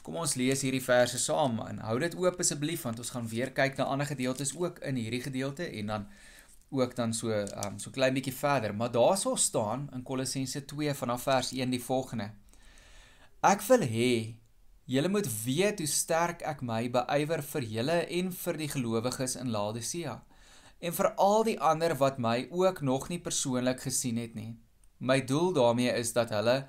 Kom 0.05 0.19
ons 0.21 0.35
lees 0.37 0.61
hierdie 0.61 0.83
verse 0.83 1.17
saam 1.25 1.57
en 1.65 1.81
hou 1.87 1.97
dit 2.03 2.19
oop 2.21 2.37
asseblief 2.43 2.85
want 2.85 3.01
ons 3.01 3.13
gaan 3.15 3.31
weer 3.33 3.53
kyk 3.55 3.81
na 3.81 3.89
ander 3.89 4.11
gedeeltes 4.13 4.53
ook 4.59 4.83
in 4.85 5.01
hierdie 5.01 5.23
gedeelte 5.25 5.71
en 5.71 5.93
dan 5.95 6.07
ook 6.73 6.95
dan 6.95 7.13
so 7.13 7.31
um 7.65 7.79
so 7.79 7.91
klein 7.91 8.13
bietjie 8.13 8.33
verder, 8.33 8.73
maar 8.75 8.91
daarso 8.91 9.35
staan 9.35 9.89
in 9.93 10.03
Kolossense 10.03 10.65
2 10.65 10.93
vanaf 10.93 11.27
vers 11.29 11.51
1 11.51 11.69
die 11.69 11.83
volgende. 11.83 12.31
Ek 13.43 13.61
wil 13.67 13.85
hê 13.87 14.11
julle 14.85 15.09
moet 15.09 15.29
weet 15.45 15.79
hoe 15.79 15.87
sterk 15.87 16.43
ek 16.47 16.61
my 16.61 16.89
beywer 16.91 17.43
vir 17.53 17.67
julle 17.77 17.97
en 18.19 18.31
vir 18.35 18.59
die 18.59 18.69
gelowiges 18.71 19.37
in 19.39 19.51
Laodicea 19.55 20.17
en 20.83 20.95
vir 20.97 21.09
al 21.25 21.45
die 21.47 21.59
ander 21.71 21.95
wat 21.99 22.19
my 22.19 22.47
ook 22.51 22.81
nog 22.81 23.07
nie 23.09 23.21
persoonlik 23.23 23.79
gesien 23.85 24.17
het 24.19 24.35
nie. 24.35 24.51
My 24.99 25.21
doel 25.23 25.53
daarmee 25.55 25.93
is 25.95 26.11
dat 26.13 26.33
hulle 26.35 26.65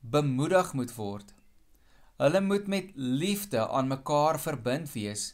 bemoedig 0.00 0.72
moet 0.72 0.94
word. 0.96 1.34
Hulle 2.16 2.40
moet 2.40 2.66
met 2.66 2.90
liefde 2.94 3.68
aan 3.68 3.88
mekaar 3.88 4.40
verbind 4.40 4.92
wees 4.92 5.32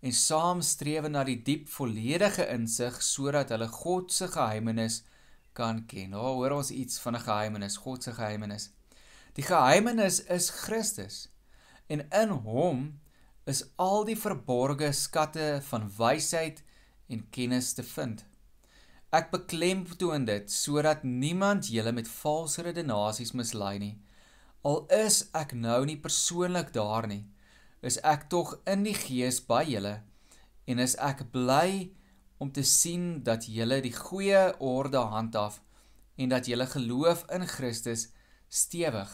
en 0.00 0.12
saam 0.16 0.60
streef 0.64 1.08
na 1.08 1.24
die 1.28 1.38
diep 1.44 1.68
volledige 1.68 2.46
insig 2.54 3.00
sodat 3.04 3.52
hulle 3.52 3.68
God 3.68 4.12
se 4.12 4.28
geheimenis 4.32 5.02
kan 5.56 5.82
ken. 5.90 6.14
Nou 6.14 6.36
hoor 6.38 6.56
ons 6.56 6.70
iets 6.70 7.00
van 7.04 7.16
'n 7.16 7.26
geheimenis, 7.26 7.76
God 7.76 8.02
se 8.02 8.12
geheimenis. 8.12 8.70
Die 9.34 9.44
geheimenis 9.44 10.24
is 10.24 10.50
Christus. 10.50 11.28
En 11.88 12.08
in 12.10 12.28
hom 12.28 13.00
is 13.44 13.64
al 13.76 14.04
die 14.04 14.16
verborgde 14.16 14.92
skatte 14.92 15.60
van 15.62 15.90
wysheid 15.98 16.62
en 17.08 17.30
kennis 17.30 17.72
te 17.72 17.82
vind. 17.82 18.24
Ek 19.12 19.30
beklemtoon 19.30 20.24
dit 20.24 20.50
sodat 20.50 21.02
niemand 21.02 21.66
julle 21.66 21.92
met 21.92 22.08
valse 22.08 22.62
redenasies 22.62 23.32
mislei 23.32 23.78
nie. 23.78 23.98
Al 24.62 24.86
is 24.86 25.28
ek 25.32 25.52
nou 25.52 25.84
nie 25.84 25.98
persoonlik 25.98 26.72
daar 26.72 27.06
nie 27.06 27.24
is 27.82 27.98
ek 28.06 28.28
tog 28.28 28.58
in 28.68 28.84
die 28.84 28.96
gees 28.96 29.40
by 29.46 29.62
julle 29.68 30.00
en 30.70 30.78
is 30.78 30.96
ek 31.00 31.24
bly 31.32 31.90
om 32.40 32.52
te 32.52 32.64
sien 32.64 33.22
dat 33.24 33.46
julle 33.48 33.80
die 33.84 33.94
goeie 33.96 34.42
orde 34.64 35.02
handhaaf 35.12 35.60
en 36.20 36.32
dat 36.32 36.48
julle 36.48 36.66
geloof 36.66 37.24
in 37.32 37.46
Christus 37.48 38.08
stewig 38.48 39.10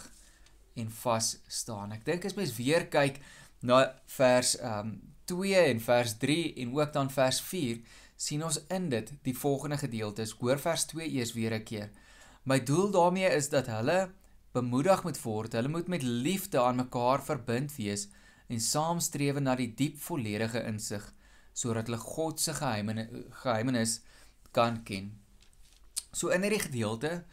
en 0.76 0.90
vas 1.02 1.36
staan. 1.48 1.92
Ek 1.96 2.04
dink 2.06 2.26
as 2.26 2.36
mens 2.38 2.54
weer 2.58 2.86
kyk 2.92 3.20
na 3.66 3.86
vers 4.18 4.56
um 4.62 4.98
2 5.26 5.54
en 5.72 5.80
vers 5.82 6.12
3 6.22 6.52
en 6.62 6.74
ook 6.76 6.92
dan 6.94 7.08
vers 7.10 7.40
4 7.42 7.80
sien 8.16 8.44
ons 8.46 8.58
in 8.72 8.88
dit 8.92 9.10
die 9.26 9.34
volgende 9.34 9.78
gedeeltes. 9.80 10.36
Hoor 10.40 10.60
vers 10.62 10.86
2 10.92 11.08
eers 11.18 11.32
weer 11.34 11.54
'n 11.54 11.64
keer. 11.64 11.90
My 12.44 12.60
doel 12.60 12.90
daarmee 12.90 13.30
is 13.34 13.48
dat 13.48 13.66
hulle 13.66 14.10
bemoedig 14.52 15.02
moet 15.02 15.22
word. 15.22 15.52
Hulle 15.52 15.68
moet 15.68 15.88
met 15.88 16.02
liefde 16.02 16.60
aan 16.60 16.76
mekaar 16.76 17.22
verbind 17.22 17.76
wees 17.76 18.08
en 18.48 18.60
saamstrewe 18.60 19.40
na 19.40 19.54
die 19.58 19.72
diep 19.74 19.98
volledige 20.00 20.62
insig 20.68 21.12
sodat 21.56 21.88
hulle 21.88 21.98
God 21.98 22.40
se 22.40 22.52
geheimenis 22.54 24.00
kan 24.52 24.82
ken. 24.84 25.14
So 26.12 26.28
in 26.28 26.44
hierdie 26.44 26.60
gedeelte 26.60 27.24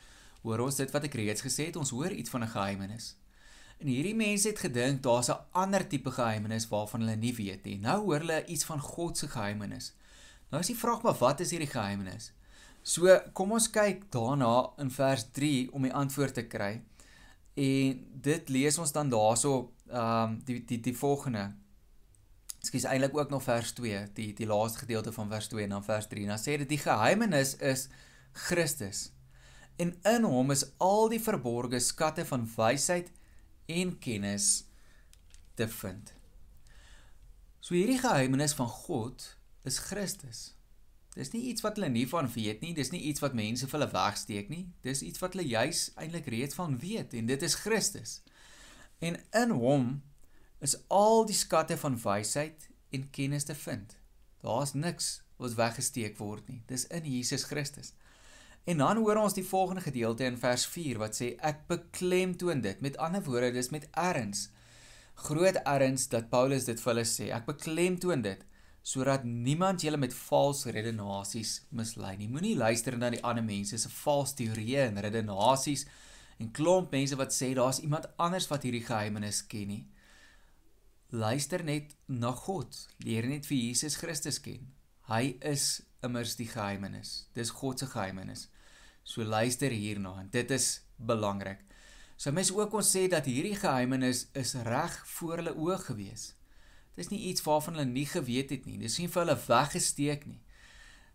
hoor 0.44 0.64
ons 0.64 0.80
dit 0.80 0.92
wat 0.92 1.08
ek 1.08 1.18
reeds 1.20 1.44
gesê 1.44 1.70
het, 1.70 1.80
ons 1.80 1.92
hoor 1.96 2.12
iets 2.12 2.32
van 2.32 2.44
'n 2.44 2.56
geheimenis. 2.56 3.16
En 3.80 3.88
hierdie 3.88 4.16
mense 4.16 4.48
het 4.48 4.60
gedink 4.60 5.04
daar's 5.04 5.30
'n 5.30 5.44
ander 5.52 5.88
tipe 5.88 6.12
geheimenis 6.12 6.68
waarvan 6.68 7.02
hulle 7.02 7.16
nie 7.16 7.36
weet 7.36 7.64
nie. 7.64 7.78
Nou 7.78 8.00
hoor 8.04 8.20
hulle 8.20 8.46
iets 8.46 8.64
van 8.64 8.80
God 8.80 9.18
se 9.18 9.28
geheimenis. 9.28 9.94
Nou 10.50 10.62
is 10.62 10.68
die 10.68 10.78
vraag 10.78 11.02
maar 11.02 11.18
wat 11.20 11.40
is 11.40 11.50
hierdie 11.50 11.72
geheimenis? 11.72 12.32
So 12.82 13.20
kom 13.34 13.52
ons 13.52 13.70
kyk 13.70 14.12
daarna 14.12 14.74
in 14.78 14.92
vers 14.92 15.26
3 15.32 15.74
om 15.74 15.82
die 15.82 15.94
antwoord 15.94 16.34
te 16.34 16.48
kry. 16.48 16.82
En 17.54 18.08
dit 18.22 18.50
lees 18.50 18.78
ons 18.78 18.92
dan 18.92 19.10
daarso 19.10 19.73
ehm 19.94 20.32
um, 20.32 20.40
die 20.46 20.64
die 20.66 20.80
die 20.80 20.96
volgende. 20.98 21.52
Skus 22.64 22.86
eintlik 22.88 23.18
ook 23.18 23.30
nog 23.30 23.44
vers 23.44 23.74
2, 23.78 24.08
die 24.14 24.34
die 24.34 24.48
laaste 24.48 24.80
gedeelte 24.80 25.12
van 25.12 25.30
vers 25.30 25.48
2 25.48 25.64
en 25.64 25.70
dan 25.70 25.84
vers 25.84 26.08
3. 26.08 26.26
Dan 26.28 26.40
sê 26.40 26.58
dit 26.58 26.70
die 26.70 26.82
geheimenis 26.82 27.56
is 27.56 27.88
Christus. 28.32 29.12
En 29.76 29.94
in 30.04 30.24
hom 30.24 30.52
is 30.52 30.66
al 30.78 31.10
die 31.10 31.22
verborgde 31.22 31.80
skatte 31.80 32.26
van 32.26 32.50
wysheid 32.56 33.12
en 33.66 33.98
kennis 34.00 34.66
te 35.54 35.68
vind. 35.68 36.14
So 37.60 37.76
hierdie 37.76 38.00
geheimenis 38.00 38.54
van 38.54 38.68
God 38.68 39.38
is 39.64 39.78
Christus. 39.78 40.54
Dis 41.14 41.32
nie 41.32 41.44
iets 41.52 41.62
wat 41.62 41.78
hulle 41.78 41.92
nie 41.94 42.08
van 42.10 42.28
weet 42.34 42.64
nie, 42.66 42.74
dis 42.74 42.90
nie 42.92 43.04
iets 43.12 43.22
wat 43.22 43.36
mense 43.38 43.68
vir 43.70 43.80
hulle 43.80 43.94
wegsteek 43.94 44.50
nie. 44.50 44.66
Dis 44.82 45.04
iets 45.06 45.22
wat 45.22 45.36
hulle 45.36 45.46
juis 45.46 45.92
eintlik 46.02 46.30
reeds 46.34 46.58
van 46.58 46.80
weet 46.82 47.14
en 47.14 47.30
dit 47.30 47.46
is 47.46 47.60
Christus. 47.62 48.22
En 49.04 49.20
in 49.36 49.52
hom 49.60 49.88
is 50.64 50.78
al 50.88 51.26
die 51.28 51.36
skatte 51.36 51.76
van 51.78 51.98
wysheid 52.00 52.70
en 52.96 53.10
kennis 53.12 53.44
te 53.50 53.56
vind. 53.56 53.98
Daar's 54.44 54.74
niks 54.74 55.10
wat 55.42 55.58
weggesteek 55.60 56.16
word 56.22 56.48
nie. 56.48 56.62
Dis 56.70 56.86
in 56.88 57.08
Jesus 57.10 57.44
Christus. 57.50 57.92
En 58.64 58.80
dan 58.80 59.02
hoor 59.04 59.20
ons 59.20 59.36
die 59.36 59.44
volgende 59.44 59.84
gedeelte 59.84 60.24
in 60.24 60.40
vers 60.40 60.64
4 60.72 61.02
wat 61.02 61.20
sê 61.20 61.34
ek 61.44 61.66
beklemtoon 61.68 62.64
dit. 62.64 62.80
Met 62.86 62.98
ander 62.98 63.24
woorde, 63.26 63.52
dis 63.52 63.74
met 63.76 63.90
erns. 63.92 64.48
Groot 65.26 65.60
erns 65.68 66.08
dat 66.14 66.32
Paulus 66.32 66.70
dit 66.70 66.80
vir 66.80 66.94
hulle 66.94 67.08
sê. 67.08 67.28
Ek 67.36 67.48
beklemtoon 67.50 68.24
dit 68.24 68.50
sodat 68.84 69.24
niemand 69.24 69.80
julle 69.80 69.96
met 69.96 70.16
valse 70.16 70.72
redenasies 70.76 71.62
mislei 71.72 72.18
nie. 72.20 72.28
Moenie 72.28 72.56
luister 72.60 72.98
na 73.00 73.12
die 73.14 73.22
ander 73.24 73.44
mense 73.44 73.78
se 73.80 73.92
valse 74.04 74.36
teorieë 74.40 74.90
en 74.90 75.00
redenasies 75.06 75.86
nie 75.88 76.12
en 76.44 76.52
klomp 76.52 76.92
mense 76.92 77.16
wat 77.16 77.32
sê 77.32 77.54
daar's 77.56 77.80
iemand 77.80 78.10
anders 78.20 78.50
wat 78.52 78.66
hierdie 78.68 78.84
geheimenis 78.84 79.46
ken 79.48 79.70
nie. 79.72 79.84
Luister 81.14 81.64
net 81.64 81.96
na 82.10 82.34
God. 82.36 82.76
Leer 83.06 83.28
net 83.30 83.48
vir 83.48 83.60
Jesus 83.60 83.96
Christus 84.02 84.42
ken. 84.44 84.74
Hy 85.08 85.38
is 85.46 85.84
immers 86.04 86.36
die 86.36 86.50
geheimenis. 86.50 87.30
Dis 87.38 87.54
God 87.62 87.80
se 87.80 87.88
geheimenis. 87.88 88.50
So 89.08 89.24
luister 89.24 89.72
hierna 89.72 90.18
en 90.22 90.30
dit 90.34 90.52
is 90.52 90.82
belangrik. 90.98 91.64
So 92.18 92.32
mense 92.36 92.56
ook 92.56 92.76
ons 92.80 92.92
sê 92.96 93.08
dat 93.12 93.28
hierdie 93.28 93.56
geheimenis 93.60 94.28
is 94.40 94.56
reg 94.68 94.96
voor 95.16 95.40
hulle 95.42 95.56
oë 95.56 95.80
gewees. 95.88 96.32
Dis 96.98 97.10
nie 97.10 97.24
iets 97.32 97.44
waarvan 97.46 97.78
hulle 97.78 97.90
nie 97.90 98.08
geweet 98.08 98.54
het 98.54 98.68
nie. 98.70 98.78
Dis 98.82 99.00
nie 99.02 99.10
vir 99.10 99.24
hulle 99.24 99.40
weggesteek 99.48 100.28
nie. 100.30 100.42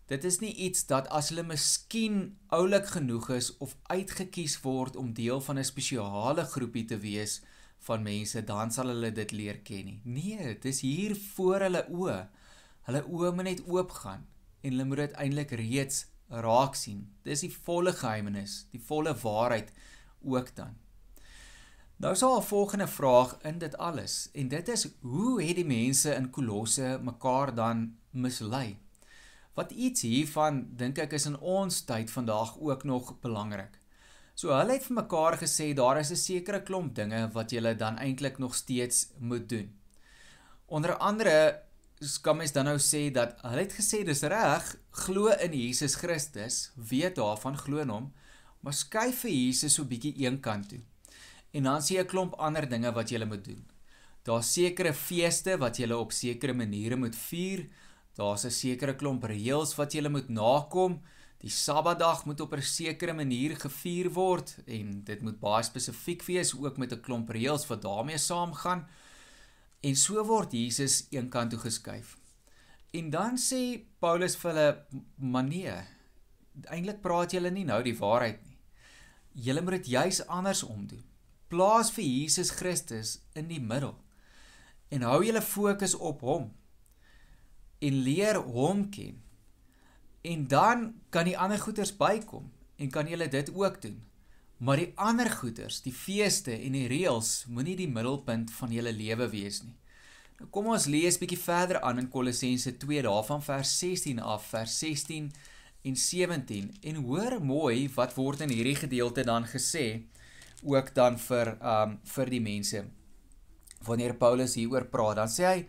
Dit 0.09 0.23
is 0.25 0.39
nie 0.41 0.55
iets 0.65 0.87
dat 0.89 1.07
as 1.13 1.27
hulle 1.29 1.43
miskien 1.45 2.15
oulik 2.55 2.87
genoeg 2.95 3.27
is 3.35 3.51
of 3.61 3.75
uitgekies 3.93 4.55
word 4.63 4.95
om 4.97 5.11
deel 5.13 5.41
van 5.47 5.59
'n 5.61 5.67
spesiale 5.67 6.45
groepie 6.49 6.85
te 6.85 6.97
wees 6.97 7.41
van 7.85 8.03
mense, 8.03 8.43
dan 8.43 8.71
sal 8.71 8.89
hulle 8.89 9.11
dit 9.11 9.31
leer 9.31 9.59
ken 9.61 9.85
nie. 9.85 10.01
Nee, 10.03 10.37
dit 10.43 10.65
is 10.65 10.81
hier 10.81 11.15
voor 11.15 11.61
hulle 11.61 11.85
oë. 11.89 12.27
Hulle 12.89 13.03
oë 13.05 13.31
moet 13.35 13.43
net 13.43 13.61
oopgaan 13.67 14.25
en 14.61 14.71
hulle 14.71 14.85
moet 14.85 14.97
dit 14.97 15.11
eintlik 15.11 15.51
reeds 15.51 16.05
raak 16.29 16.75
sien. 16.75 17.05
Dis 17.23 17.45
die 17.45 17.53
volle 17.53 17.93
geheimenis, 17.93 18.65
die 18.71 18.81
volle 18.81 19.13
waarheid 19.13 19.71
ook 20.25 20.55
dan. 20.55 20.75
Nou 21.97 22.13
is 22.13 22.19
daar 22.19 22.37
'n 22.39 22.49
volgende 22.49 22.87
vraag 22.87 23.37
in 23.43 23.57
dit 23.59 23.77
alles 23.77 24.29
en 24.33 24.47
dit 24.47 24.67
is 24.69 24.87
hoe 25.01 25.43
het 25.43 25.55
die 25.55 25.65
mense 25.65 26.15
in 26.15 26.29
Kolosse 26.29 26.99
mekaar 27.01 27.55
dan 27.55 27.97
mislei? 28.11 28.77
Wat 29.59 29.71
iets 29.75 30.05
hiervan 30.07 30.61
dink 30.79 31.01
ek 31.03 31.17
is 31.17 31.27
in 31.27 31.35
ons 31.43 31.81
tyd 31.83 32.11
vandag 32.13 32.55
ook 32.63 32.83
nog 32.87 33.15
belangrik. 33.23 33.75
So 34.39 34.53
hulle 34.55 34.77
het 34.77 34.85
vir 34.87 34.95
mekaar 35.01 35.35
gesê 35.41 35.73
daar 35.75 35.99
is 35.99 36.11
'n 36.11 36.15
sekere 36.15 36.61
klomp 36.63 36.95
dinge 36.95 37.29
wat 37.33 37.51
jy 37.51 37.73
dan 37.75 37.97
eintlik 37.97 38.37
nog 38.39 38.55
steeds 38.55 39.07
moet 39.19 39.49
doen. 39.49 39.67
Onder 40.67 40.95
andere 40.97 41.63
kan 42.21 42.37
mens 42.37 42.51
dan 42.51 42.65
nou 42.65 42.77
sê 42.77 43.11
dat 43.11 43.35
hulle 43.41 43.65
het 43.65 43.73
gesê 43.73 44.03
dis 44.05 44.21
reg 44.23 44.75
glo 44.91 45.27
in 45.27 45.53
Jesus 45.53 45.95
Christus, 45.95 46.71
weet 46.75 47.15
daarvan 47.15 47.57
glo 47.57 47.81
in 47.81 47.89
hom, 47.89 48.13
maar 48.61 48.73
skuif 48.73 49.19
vir 49.25 49.31
Jesus 49.31 49.73
so 49.73 49.83
bietjie 49.83 50.13
een 50.25 50.39
kant 50.39 50.69
toe. 50.69 50.79
En 51.51 51.63
dan 51.63 51.81
sê 51.81 51.99
'n 51.99 52.05
klomp 52.05 52.33
ander 52.33 52.69
dinge 52.69 52.91
wat 52.91 53.09
jy 53.09 53.25
moet 53.25 53.43
doen. 53.43 53.65
Daar's 54.23 54.53
sekere 54.53 54.93
feeste 54.93 55.57
wat 55.57 55.77
jy 55.77 55.91
op 55.91 56.11
sekere 56.11 56.53
maniere 56.53 56.95
moet 56.95 57.15
vier. 57.15 57.67
Daar's 58.19 58.43
'n 58.45 58.51
sekere 58.51 58.95
klomp 58.95 59.23
reëls 59.23 59.75
wat 59.75 59.93
jy 59.93 60.07
moet 60.09 60.29
nakom. 60.29 61.01
Die 61.39 61.49
Sabbatdag 61.49 62.25
moet 62.25 62.41
op 62.41 62.53
'n 62.53 62.61
sekere 62.61 63.13
manier 63.13 63.55
gevier 63.55 64.09
word 64.11 64.57
en 64.67 65.03
dit 65.03 65.21
moet 65.21 65.39
baie 65.39 65.63
spesifiek 65.63 66.23
wees 66.23 66.53
ook 66.53 66.77
met 66.77 66.91
'n 66.91 67.01
klomp 67.01 67.29
reëls 67.29 67.67
wat 67.67 67.81
daarmee 67.81 68.17
saamgaan. 68.17 68.87
En 69.81 69.95
so 69.95 70.25
word 70.25 70.51
Jesus 70.51 71.07
eenkant 71.09 71.49
toe 71.49 71.59
geskuif. 71.59 72.17
En 72.91 73.09
dan 73.09 73.37
sê 73.37 73.79
Paulus 73.99 74.35
vir 74.35 74.51
hulle: 74.51 74.85
"Maar 75.15 75.43
nee, 75.43 75.73
eintlik 76.67 77.01
praat 77.01 77.31
julle 77.31 77.51
nie 77.51 77.65
nou 77.65 77.83
die 77.83 77.97
waarheid 77.97 78.43
nie. 78.45 78.57
Julle 79.31 79.61
moet 79.61 79.71
dit 79.71 79.87
juis 79.87 80.27
andersom 80.27 80.87
doen. 80.87 81.03
Plaas 81.47 81.91
vir 81.91 82.03
Jesus 82.03 82.49
Christus 82.49 83.19
in 83.33 83.47
die 83.47 83.61
middel 83.61 83.95
en 84.89 85.01
hou 85.01 85.23
julle 85.23 85.41
fokus 85.41 85.95
op 85.95 86.21
hom 86.21 86.58
en 87.79 88.01
leer 88.03 88.35
hom 88.35 88.89
ken. 88.89 89.17
En 90.21 90.47
dan 90.47 90.93
kan 91.09 91.25
die 91.25 91.37
ander 91.37 91.59
goeders 91.59 91.95
bykom 91.95 92.51
en 92.75 92.91
kan 92.91 93.07
julle 93.07 93.27
dit 93.27 93.51
ook 93.53 93.81
doen. 93.81 93.99
Maar 94.59 94.77
die 94.77 94.91
ander 94.95 95.29
goeders, 95.31 95.81
die 95.81 95.95
feeste 95.95 96.51
en 96.51 96.75
die 96.75 96.87
reëls 96.91 97.45
moenie 97.47 97.77
die 97.79 97.87
middelpunt 97.87 98.51
van 98.51 98.73
julle 98.75 98.91
lewe 98.91 99.29
wees 99.31 99.61
nie. 99.63 99.75
Nou 100.39 100.49
kom 100.55 100.69
ons 100.71 100.87
lees 100.87 101.17
bietjie 101.19 101.39
verder 101.39 101.81
aan 101.83 101.99
in 101.99 102.09
Kolossense 102.11 102.75
2 102.79 103.03
daarvan 103.03 103.43
vers 103.43 103.71
16 103.79 104.19
af, 104.19 104.49
vers 104.51 104.75
16 104.79 105.31
en 105.87 105.95
17 105.95 106.69
en 106.91 107.01
hoor 107.07 107.39
mooi 107.43 107.89
wat 107.95 108.15
word 108.15 108.43
in 108.43 108.51
hierdie 108.51 108.77
gedeelte 108.79 109.23
dan 109.27 109.47
gesê 109.47 110.03
ook 110.63 110.93
dan 110.95 111.19
vir 111.19 111.55
um 111.59 111.97
vir 112.13 112.31
die 112.35 112.43
mense. 112.43 112.83
Wanneer 113.87 114.17
Paulus 114.19 114.57
hieroor 114.59 114.89
praat, 114.91 115.21
dan 115.21 115.31
sê 115.31 115.45
hy 115.47 115.59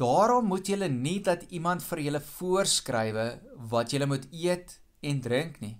Daarom 0.00 0.48
moet 0.48 0.66
julle 0.66 0.88
nie 0.88 1.20
dat 1.20 1.44
iemand 1.50 1.84
vir 1.84 2.00
julle 2.06 2.20
voorskrywe 2.20 3.26
wat 3.72 3.92
julle 3.92 4.06
moet 4.06 4.28
eet 4.32 4.78
en 5.02 5.20
drink 5.20 5.60
nie 5.60 5.76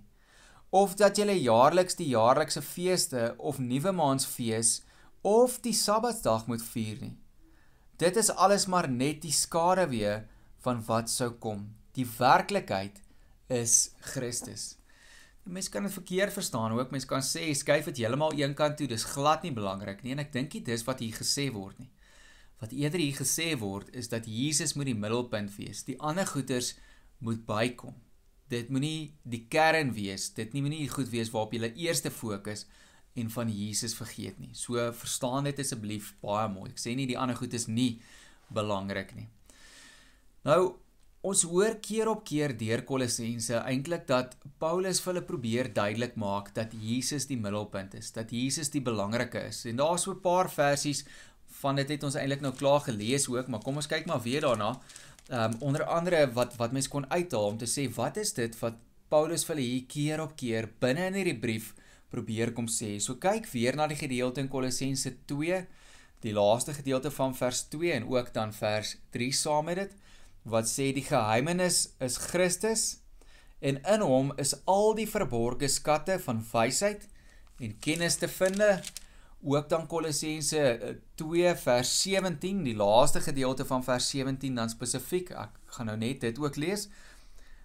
of 0.73 0.95
dat 0.97 1.19
julle 1.21 1.35
jaarliks 1.37 1.99
die 1.99 2.09
jaarlikse 2.09 2.61
feeste 2.65 3.35
of 3.37 3.59
nuwe 3.61 3.91
maansfees 3.93 4.79
of 5.21 5.59
die 5.61 5.75
Sabbatsdag 5.77 6.47
moet 6.49 6.63
vier 6.65 6.97
nie. 6.97 7.13
Dit 8.01 8.17
is 8.17 8.31
alles 8.33 8.65
maar 8.65 8.89
net 8.89 9.21
die 9.21 9.35
skaduwee 9.37 10.15
van 10.65 10.81
wat 10.87 11.13
sou 11.13 11.29
kom. 11.45 11.67
Die 11.93 12.07
werklikheid 12.17 12.97
is 13.53 13.93
Christus. 14.15 14.79
Mense 15.45 15.69
kan 15.69 15.85
dit 15.85 15.93
verkeerd 15.93 16.33
verstaan 16.33 16.73
ook. 16.73 16.89
Mense 16.89 17.07
kan 17.07 17.21
sê 17.21 17.51
skuif 17.53 17.91
dit 17.91 18.01
heeltemal 18.01 18.33
een 18.33 18.57
kant 18.57 18.79
toe. 18.79 18.89
Dis 18.89 19.05
glad 19.13 19.45
nie 19.45 19.53
belangrik 19.53 20.01
nie 20.01 20.17
en 20.17 20.25
ek 20.25 20.33
dink 20.33 20.57
dit 20.57 20.73
is 20.73 20.87
wat 20.89 21.05
hier 21.05 21.13
gesê 21.13 21.51
word 21.53 21.77
nie. 21.77 21.91
Wat 22.63 22.71
eerder 22.71 23.01
hier 23.03 23.17
gesê 23.17 23.49
word 23.59 23.89
is 23.91 24.07
dat 24.07 24.23
Jesus 24.29 24.71
moet 24.79 24.87
die 24.87 24.95
middelpunt 24.95 25.51
wees. 25.57 25.81
Die 25.83 25.97
ander 25.99 26.23
goeters 26.29 26.77
moet 27.19 27.41
bykom. 27.43 27.97
Dit 28.47 28.69
moenie 28.71 29.17
die 29.27 29.41
kern 29.51 29.91
wees. 29.91 30.29
Dit 30.31 30.53
nie 30.55 30.61
moenie 30.63 30.87
goed 30.87 31.09
wees 31.11 31.31
waarop 31.33 31.51
jy 31.57 31.73
eerste 31.83 32.11
fokus 32.13 32.63
en 33.19 33.27
van 33.33 33.51
Jesus 33.51 33.95
vergeet 33.97 34.39
nie. 34.39 34.53
So 34.55 34.79
verstaan 34.95 35.49
dit 35.49 35.59
asseblief 35.59 36.13
baie 36.23 36.47
mooi. 36.53 36.69
Ek 36.71 36.79
sê 36.79 36.93
nie 36.95 37.09
die 37.09 37.19
ander 37.19 37.35
goed 37.35 37.53
is 37.53 37.67
nie 37.67 37.97
belangrik 38.53 39.11
nie. 39.17 39.27
Nou 40.47 40.77
ons 41.23 41.43
hoor 41.47 41.77
keer 41.83 42.09
op 42.11 42.23
keer 42.27 42.51
deur 42.59 42.81
Kolossense 42.87 43.59
eintlik 43.63 44.07
dat 44.07 44.33
Paulus 44.59 44.99
vir 45.03 45.13
hulle 45.13 45.27
probeer 45.27 45.69
duidelik 45.75 46.17
maak 46.19 46.49
dat 46.55 46.73
Jesus 46.75 47.29
die 47.29 47.39
middelpunt 47.39 47.95
is, 47.95 48.11
dat 48.15 48.31
Jesus 48.35 48.71
die 48.73 48.83
belangrike 48.83 49.45
is. 49.51 49.63
En 49.71 49.79
daar's 49.79 50.03
so 50.03 50.11
'n 50.11 50.23
paar 50.23 50.51
versies 50.51 51.05
van 51.63 51.79
dit 51.79 51.95
het 51.95 52.03
ons 52.03 52.17
eintlik 52.19 52.43
nou 52.43 52.53
klaar 52.59 52.83
gelees 52.85 53.29
ook, 53.31 53.47
maar 53.47 53.63
kom 53.63 53.79
ons 53.79 53.89
kyk 53.89 54.07
maar 54.09 54.23
weer 54.25 54.43
daarna. 54.45 54.75
Ehm 55.29 55.53
um, 55.53 55.59
onder 55.69 55.85
andere 55.87 56.25
wat 56.35 56.57
wat 56.59 56.75
mense 56.75 56.91
kon 56.91 57.07
uithaal 57.09 57.53
om 57.53 57.57
te 57.57 57.69
sê 57.69 57.87
wat 57.95 58.17
is 58.19 58.33
dit 58.35 58.59
wat 58.59 58.79
Paulus 59.13 59.45
vir 59.47 59.55
hulle 59.55 59.67
hier 59.67 59.87
keer 59.87 60.21
op 60.23 60.35
keer 60.35 60.67
binne 60.83 61.07
in 61.07 61.19
hierdie 61.19 61.39
brief 61.39 61.73
probeer 62.13 62.51
kom 62.53 62.67
sê. 62.69 62.97
So 62.99 63.15
kyk 63.21 63.47
weer 63.53 63.75
na 63.75 63.87
die 63.87 63.97
gedeelte 63.97 64.41
in 64.41 64.49
Kolossense 64.49 65.15
2, 65.29 65.61
die 66.25 66.33
laaste 66.33 66.73
gedeelte 66.73 67.11
van 67.11 67.35
vers 67.35 67.63
2 67.73 67.93
en 67.97 68.09
ook 68.09 68.33
dan 68.33 68.53
vers 68.53 68.97
3 69.15 69.31
saam 69.33 69.65
met 69.69 69.81
dit 69.81 69.95
wat 70.43 70.67
sê 70.67 70.91
die 70.95 71.05
geheimenis 71.07 71.93
is 72.03 72.17
Christus 72.17 72.83
en 73.63 73.79
in 73.95 74.03
hom 74.03 74.33
is 74.43 74.55
al 74.67 74.91
die 74.97 75.07
verborgde 75.07 75.69
skatte 75.71 76.17
van 76.25 76.41
wysheid 76.51 77.07
en 77.63 77.77
kennis 77.79 78.19
te 78.19 78.27
vind 78.27 78.59
ook 79.43 79.69
dan 79.69 79.87
Kolossense 79.87 80.97
2 81.15 81.47
eh, 81.47 81.55
vers 81.57 82.01
17, 82.01 82.63
die 82.63 82.75
laaste 82.75 83.21
gedeelte 83.21 83.65
van 83.65 83.83
vers 83.83 84.09
17 84.09 84.55
dan 84.55 84.69
spesifiek. 84.69 85.33
Ek 85.35 85.57
gaan 85.75 85.89
nou 85.91 85.97
net 85.97 86.21
dit 86.21 86.39
ook 86.39 86.59
lees 86.59 86.89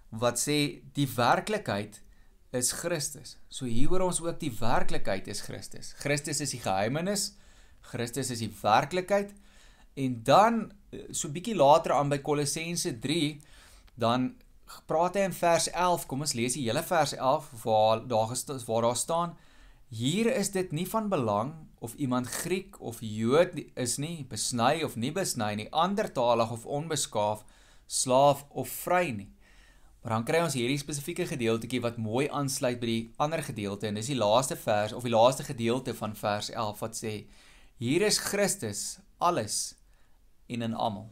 wat 0.09 0.41
sê 0.41 0.81
die 0.97 1.09
werklikheid 1.13 2.01
is 2.57 2.73
Christus. 2.73 3.37
So 3.53 3.69
hier 3.69 3.91
hoor 3.93 4.07
ons 4.07 4.23
ook 4.25 4.39
die 4.41 4.53
werklikheid 4.57 5.29
is 5.29 5.43
Christus. 5.45 5.93
Christus 6.01 6.41
is 6.41 6.55
die 6.57 6.63
geheimenis. 6.65 7.35
Christus 7.91 8.33
is 8.33 8.41
die 8.41 8.53
werklikheid. 8.63 9.35
En 9.95 10.23
dan 10.25 10.63
eh, 10.91 11.05
so 11.13 11.29
bietjie 11.33 11.57
later 11.57 11.99
aan 11.99 12.09
by 12.09 12.23
Kolossense 12.25 12.97
3 12.99 13.37
dan 14.01 14.33
praat 14.89 15.19
hy 15.19 15.29
in 15.29 15.37
vers 15.37 15.69
11. 15.71 16.09
Kom 16.09 16.25
ons 16.25 16.35
lees 16.39 16.57
die 16.57 16.65
hele 16.69 16.83
vers 16.83 17.15
11 17.19 17.53
waar 17.65 18.03
daar 18.09 18.33
waar 18.67 18.89
daar 18.89 18.97
staan 18.97 19.37
Hier 19.89 20.29
is 20.37 20.51
dit 20.53 20.73
nie 20.73 20.85
van 20.89 21.09
belang 21.09 21.55
of 21.81 21.95
iemand 21.95 22.27
Griek 22.27 22.81
of 22.81 22.99
Jood 23.01 23.55
is 23.75 23.97
nie, 23.99 24.27
besny 24.29 24.83
of 24.85 24.97
nie 24.97 25.13
besny 25.13 25.55
nie, 25.55 25.69
andertalig 25.71 26.51
of 26.51 26.67
onbeskaaf, 26.67 27.45
slaaf 27.87 28.45
of 28.51 28.71
vry 28.85 29.11
nie. 29.11 29.29
Maar 30.03 30.15
dan 30.15 30.25
kry 30.25 30.41
ons 30.45 30.55
hierdie 30.57 30.79
spesifieke 30.81 31.27
gedeeltjie 31.27 31.83
wat 31.85 31.99
mooi 32.01 32.29
aansluit 32.31 32.79
by 32.81 32.89
die 32.89 33.05
ander 33.21 33.43
gedeelte 33.45 33.91
en 33.91 33.99
dis 33.99 34.11
die 34.13 34.19
laaste 34.19 34.57
vers 34.57 34.95
of 34.97 35.05
die 35.05 35.13
laaste 35.13 35.45
gedeelte 35.45 35.95
van 35.99 36.15
vers 36.17 36.53
11 36.55 36.83
wat 36.85 36.97
sê: 36.97 37.15
Hier 37.83 38.07
is 38.07 38.21
Christus 38.23 38.99
alles 39.19 39.75
en 40.49 40.63
in 40.63 40.75
almal. 40.75 41.11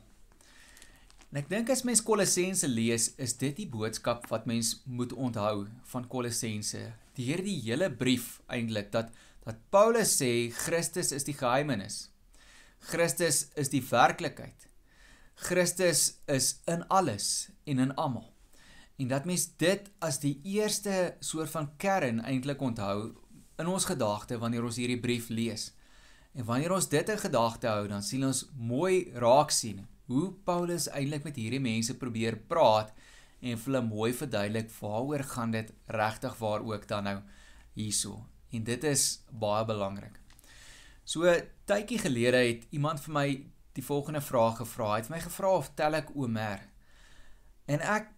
En 1.32 1.42
ek 1.42 1.50
dink 1.50 1.70
as 1.74 1.82
mens 1.84 2.00
Kolossense 2.00 2.68
lees, 2.70 3.10
is 3.18 3.34
dit 3.36 3.56
die 3.58 3.68
boodskap 3.68 4.28
wat 4.30 4.46
mens 4.46 4.78
moet 4.86 5.12
onthou 5.12 5.66
van 5.90 6.06
Kolossense 6.08 6.86
deur 7.16 7.42
die 7.44 7.58
hele 7.64 7.90
brief 7.90 8.38
eintlik 8.52 8.92
dat 8.94 9.12
dat 9.46 9.62
Paulus 9.70 10.16
sê 10.18 10.50
Christus 10.50 11.12
is 11.14 11.26
die 11.26 11.36
geheimenis. 11.38 12.08
Christus 12.90 13.46
is 13.54 13.70
die 13.70 13.82
werklikheid. 13.86 14.66
Christus 15.36 16.16
is 16.26 16.56
in 16.66 16.82
alles 16.90 17.50
en 17.64 17.78
in 17.78 17.94
almal. 17.94 18.32
En 18.96 19.08
dat 19.12 19.28
mens 19.28 19.46
dit 19.60 19.86
as 20.02 20.18
die 20.22 20.40
eerste 20.42 21.14
soort 21.20 21.52
van 21.52 21.70
kern 21.78 22.22
eintlik 22.24 22.62
onthou 22.64 23.12
in 23.60 23.70
ons 23.70 23.86
gedagte 23.86 24.38
wanneer 24.40 24.64
ons 24.66 24.78
hierdie 24.80 25.00
brief 25.00 25.28
lees. 25.30 25.70
En 26.36 26.44
wanneer 26.48 26.74
ons 26.74 26.88
dit 26.88 27.08
in 27.12 27.20
gedagte 27.20 27.68
hou, 27.70 27.86
dan 27.88 28.02
sien 28.04 28.24
ons 28.26 28.44
mooi 28.56 29.12
raak 29.14 29.52
sien 29.54 29.84
hoe 30.10 30.30
Paulus 30.46 30.88
eintlik 30.90 31.24
met 31.26 31.38
hierdie 31.38 31.62
mense 31.62 31.96
probeer 31.98 32.38
praat 32.50 32.92
en 33.40 33.58
vir 33.58 33.68
hulle 33.70 33.82
mooi 33.86 34.12
verduidelik 34.16 34.70
waaroor 34.80 35.24
gaan 35.34 35.54
dit 35.54 35.72
regtig 35.92 36.38
waar 36.40 36.64
ook 36.66 36.88
dan 36.88 37.08
nou 37.10 37.18
hierso. 37.76 38.24
En 38.54 38.64
dit 38.64 38.84
is 38.84 39.04
baie 39.30 39.64
belangrik. 39.64 40.20
So 41.04 41.30
tydjie 41.66 41.98
gelede 42.02 42.42
het 42.42 42.66
iemand 42.70 43.00
vir 43.04 43.14
my 43.14 43.26
die 43.76 43.84
volgende 43.84 44.20
vraag 44.20 44.60
gevra. 44.62 44.92
Hy 44.94 45.00
het 45.02 45.10
my 45.12 45.20
gevra 45.20 45.56
of 45.58 45.72
tel 45.78 45.98
ek 45.98 46.12
Omer. 46.14 46.62
En 47.66 47.80
ek 47.80 48.12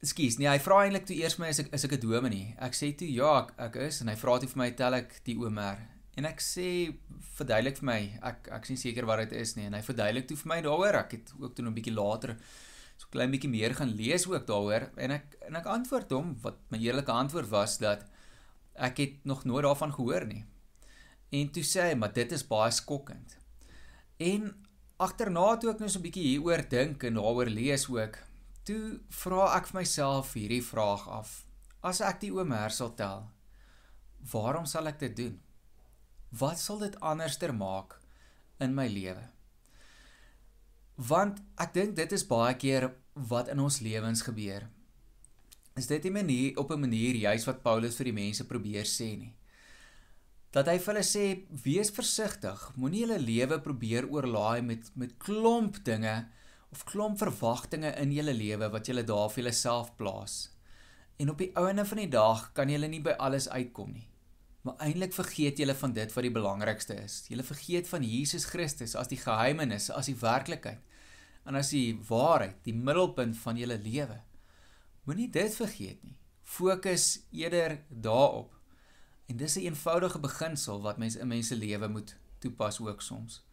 Ekskuus, 0.00 0.38
nee, 0.40 0.48
hy 0.48 0.56
vra 0.64 0.78
eintlik 0.86 1.04
toe 1.04 1.16
eers 1.18 1.34
my 1.36 1.50
is 1.52 1.58
ek 1.60 1.74
is 1.76 1.82
ek 1.84 1.92
'n 1.92 2.00
dominee. 2.00 2.54
Ek 2.56 2.72
sê 2.72 2.88
toe 2.96 3.08
ja, 3.12 3.42
ek, 3.42 3.50
ek 3.58 3.74
is 3.84 4.00
en 4.00 4.08
hy 4.08 4.14
vra 4.16 4.38
toe 4.40 4.48
vir 4.48 4.60
my 4.62 4.70
tel 4.72 4.94
ek 4.96 5.20
die 5.24 5.36
Omer. 5.36 5.76
En 6.16 6.24
ek 6.24 6.40
sê 6.40 6.96
verduidelik 7.36 7.76
vir 7.80 7.86
my. 7.90 8.00
Ek 8.22 8.48
ek 8.48 8.64
is 8.64 8.70
nie 8.70 8.80
seker 8.80 9.04
wat 9.04 9.28
dit 9.28 9.36
is 9.42 9.56
nie 9.56 9.66
en 9.66 9.76
hy 9.76 9.82
verduidelik 9.84 10.26
toe 10.26 10.38
vir 10.40 10.48
my 10.48 10.60
daaroor. 10.64 10.96
Ek 11.04 11.12
het 11.12 11.32
ook 11.36 11.54
toe 11.54 11.66
'n 11.66 11.74
bietjie 11.74 11.92
later 11.92 12.36
so 13.00 13.08
klein 13.12 13.32
bietjie 13.32 13.50
meer 13.50 13.74
gaan 13.74 13.92
lees 13.96 14.26
ook 14.28 14.46
daaroor 14.48 14.90
en 15.00 15.14
ek 15.16 15.36
en 15.48 15.56
ek 15.56 15.68
antwoord 15.72 16.10
hom 16.16 16.34
wat 16.44 16.58
my 16.72 16.78
eerlike 16.78 17.12
antwoord 17.12 17.48
was 17.52 17.78
dat 17.80 18.04
ek 18.80 19.02
het 19.02 19.28
nog 19.28 19.44
nooit 19.44 19.64
daarvan 19.66 19.92
gehoor 19.92 20.26
nie. 20.26 20.44
En 21.30 21.50
toe 21.54 21.62
sê 21.66 21.90
hy, 21.90 21.94
maar 21.98 22.12
dit 22.16 22.32
is 22.32 22.46
baie 22.46 22.72
skokkend. 22.74 23.36
En 24.20 24.50
agterna 25.00 25.56
toe 25.60 25.70
ek 25.72 25.80
nou 25.80 25.88
so 25.88 25.98
'n 25.98 26.06
bietjie 26.08 26.26
hieroor 26.32 26.64
dink 26.68 27.04
en 27.04 27.14
daaroor 27.14 27.50
lees 27.52 27.88
ook, 27.88 28.18
toe 28.64 29.00
vra 29.08 29.56
ek 29.56 29.66
vir 29.70 29.80
myself 29.80 30.34
hierdie 30.34 30.64
vraag 30.64 31.08
af. 31.08 31.44
As 31.82 32.00
ek 32.00 32.20
die 32.20 32.32
oom 32.32 32.52
Hersel 32.52 32.94
tel, 32.94 33.30
waarom 34.32 34.66
sal 34.66 34.86
ek 34.86 34.98
dit 34.98 35.16
doen? 35.16 35.40
Wat 36.30 36.58
sal 36.58 36.78
dit 36.78 37.00
anderster 37.00 37.54
maak 37.54 38.00
in 38.60 38.74
my 38.74 38.86
lewe? 38.88 39.30
Want 40.96 41.40
ek 41.56 41.72
dink 41.74 41.96
dit 41.96 42.12
is 42.12 42.26
baie 42.26 42.54
keer 42.54 42.90
wat 43.14 43.48
in 43.48 43.60
ons 43.60 43.80
lewens 43.80 44.22
gebeur. 44.22 44.68
Is 45.78 45.86
dit 45.86 46.02
nie 46.04 46.12
manier 46.12 46.58
op 46.58 46.70
'n 46.72 46.80
manier 46.80 47.14
juis 47.14 47.44
wat 47.46 47.62
Paulus 47.62 47.96
vir 47.96 48.04
die 48.04 48.18
mense 48.22 48.46
probeer 48.46 48.84
sê 48.84 49.16
nie. 49.18 49.34
Dat 50.50 50.66
hy 50.66 50.78
vir 50.78 50.94
hulle 50.94 51.06
sê 51.06 51.24
wees 51.64 51.90
versigtig, 51.90 52.72
moenie 52.76 53.00
julle 53.00 53.18
lewe 53.18 53.60
probeer 53.60 54.08
oorlaai 54.10 54.62
met 54.62 54.90
met 54.96 55.18
klomp 55.18 55.84
dinge 55.84 56.28
of 56.72 56.84
klomp 56.84 57.18
verwagtinge 57.18 57.94
in 58.02 58.12
julle 58.12 58.34
lewe 58.34 58.68
wat 58.70 58.86
julle 58.86 59.04
daar 59.04 59.30
vir 59.30 59.42
julleself 59.42 59.96
plaas. 59.96 60.50
En 61.18 61.30
op 61.30 61.38
die 61.38 61.50
ouene 61.54 61.84
van 61.84 61.98
die 61.98 62.08
dag 62.08 62.52
kan 62.52 62.68
julle 62.68 62.88
nie 62.88 63.02
by 63.04 63.14
alles 63.18 63.48
uitkom 63.48 63.92
nie. 63.92 64.06
Maar 64.62 64.76
eintlik 64.84 65.12
vergeet 65.12 65.58
julle 65.58 65.74
van 65.74 65.92
dit 65.92 66.12
wat 66.12 66.22
die 66.26 66.32
belangrikste 66.32 66.94
is. 66.94 67.24
Julle 67.28 67.44
vergeet 67.46 67.88
van 67.88 68.02
Jesus 68.04 68.44
Christus 68.44 68.94
as 68.96 69.08
die 69.08 69.20
geheimenis, 69.20 69.90
as 69.90 70.10
die 70.10 70.18
werklikheid 70.20 70.80
en 71.48 71.56
as 71.56 71.70
die 71.72 71.94
waarheid 72.08 72.58
die 72.66 72.76
middelpunt 72.76 73.38
van 73.40 73.56
julle 73.56 73.78
lewe. 73.80 74.20
Moenie 75.04 75.30
dit 75.30 75.54
vergeet 75.54 76.02
nie. 76.02 76.16
Fokus 76.42 77.20
eerder 77.30 77.80
daarop. 77.88 78.56
En 79.26 79.36
dis 79.36 79.56
'n 79.56 79.60
eenvoudige 79.60 80.18
beginsel 80.18 80.82
wat 80.82 80.98
mense 80.98 81.18
in 81.18 81.28
mense 81.28 81.56
lewe 81.56 81.88
moet 81.88 82.16
toepas 82.38 82.80
ook 82.80 83.02
soms. 83.02 83.44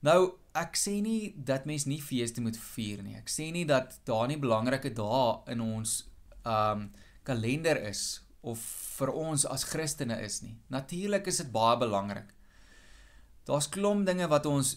Nou, 0.00 0.32
ek 0.52 0.76
sê 0.76 0.98
nie 1.00 1.34
dat 1.36 1.64
mens 1.64 1.84
nie 1.84 2.02
feeste 2.02 2.40
moet 2.40 2.58
vier 2.74 3.02
nie. 3.02 3.16
Ek 3.16 3.30
sê 3.30 3.52
nie 3.52 3.64
dat 3.64 4.00
daar 4.04 4.26
nie 4.28 4.38
belangrike 4.38 4.92
dae 4.92 5.42
in 5.46 5.60
ons 5.60 6.10
um 6.44 6.90
kalender 7.22 7.78
is 7.86 8.20
of 8.40 8.58
vir 8.98 9.12
ons 9.14 9.46
as 9.46 9.64
Christene 9.64 10.18
is 10.22 10.40
nie. 10.42 10.56
Natuurlik 10.74 11.26
is 11.26 11.36
dit 11.36 11.52
baie 11.52 11.78
belangrik. 11.78 12.34
Daar's 13.46 13.68
klomp 13.68 14.06
dinge 14.06 14.26
wat 14.30 14.46
ons 14.46 14.76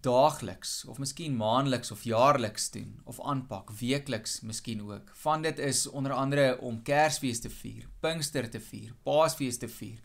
daagliks 0.00 0.84
of 0.84 0.98
miskien 1.00 1.36
maandeliks 1.36 1.90
of 1.90 2.02
jaarliks 2.04 2.70
doen 2.70 3.00
of 3.04 3.20
aanpak, 3.20 3.70
weekliks 3.80 4.40
miskien 4.40 4.82
ook. 4.82 5.10
Van 5.22 5.42
dit 5.42 5.58
is 5.58 5.86
onder 5.86 6.12
andere 6.12 6.58
om 6.60 6.82
Kersfees 6.82 7.40
te 7.40 7.50
vier, 7.50 7.88
Pinkster 8.00 8.50
te 8.50 8.60
vier, 8.60 8.94
Paasfees 9.02 9.58
te 9.58 9.68
vier. 9.68 10.00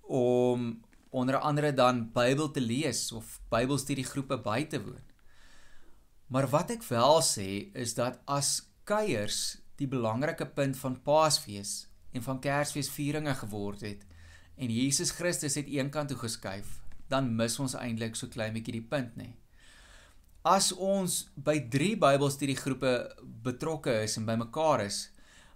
Om 0.00 0.82
onder 1.10 1.38
andere 1.38 1.72
dan 1.72 2.10
Bybel 2.12 2.50
te 2.50 2.60
lees 2.60 3.12
of 3.12 3.40
Bybelstudiegroepe 3.48 4.40
by 4.42 4.64
te 4.66 4.82
woon. 4.82 5.04
Maar 6.26 6.48
wat 6.50 6.70
ek 6.74 6.82
wel 6.88 7.20
sê 7.22 7.48
is 7.72 7.94
dat 7.94 8.18
as 8.26 8.64
kuiers 8.84 9.60
die 9.78 9.88
belangrike 9.88 10.46
punt 10.46 10.76
van 10.76 10.98
Paasfees 11.02 11.84
en 12.12 12.22
van 12.22 12.40
Kersfeesvieringe 12.40 13.34
geword 13.34 13.86
het 13.86 14.02
en 14.54 14.70
Jesus 14.70 15.10
Christus 15.10 15.54
het 15.58 15.70
eenkant 15.70 16.10
toe 16.10 16.18
geskuif 16.18 16.83
dan 17.08 17.30
mis 17.36 17.58
ons 17.60 17.76
eintlik 17.78 18.16
so 18.16 18.30
klein 18.32 18.54
bietjie 18.54 18.78
die 18.78 18.88
punt 18.88 19.16
nê. 19.20 19.32
As 20.44 20.72
ons 20.72 21.24
by 21.40 21.56
3 21.72 21.94
Bybelstudiegroepe 22.02 22.94
betrokke 23.44 24.02
is 24.04 24.18
en 24.20 24.26
bymekaar 24.28 24.84
is, 24.84 25.06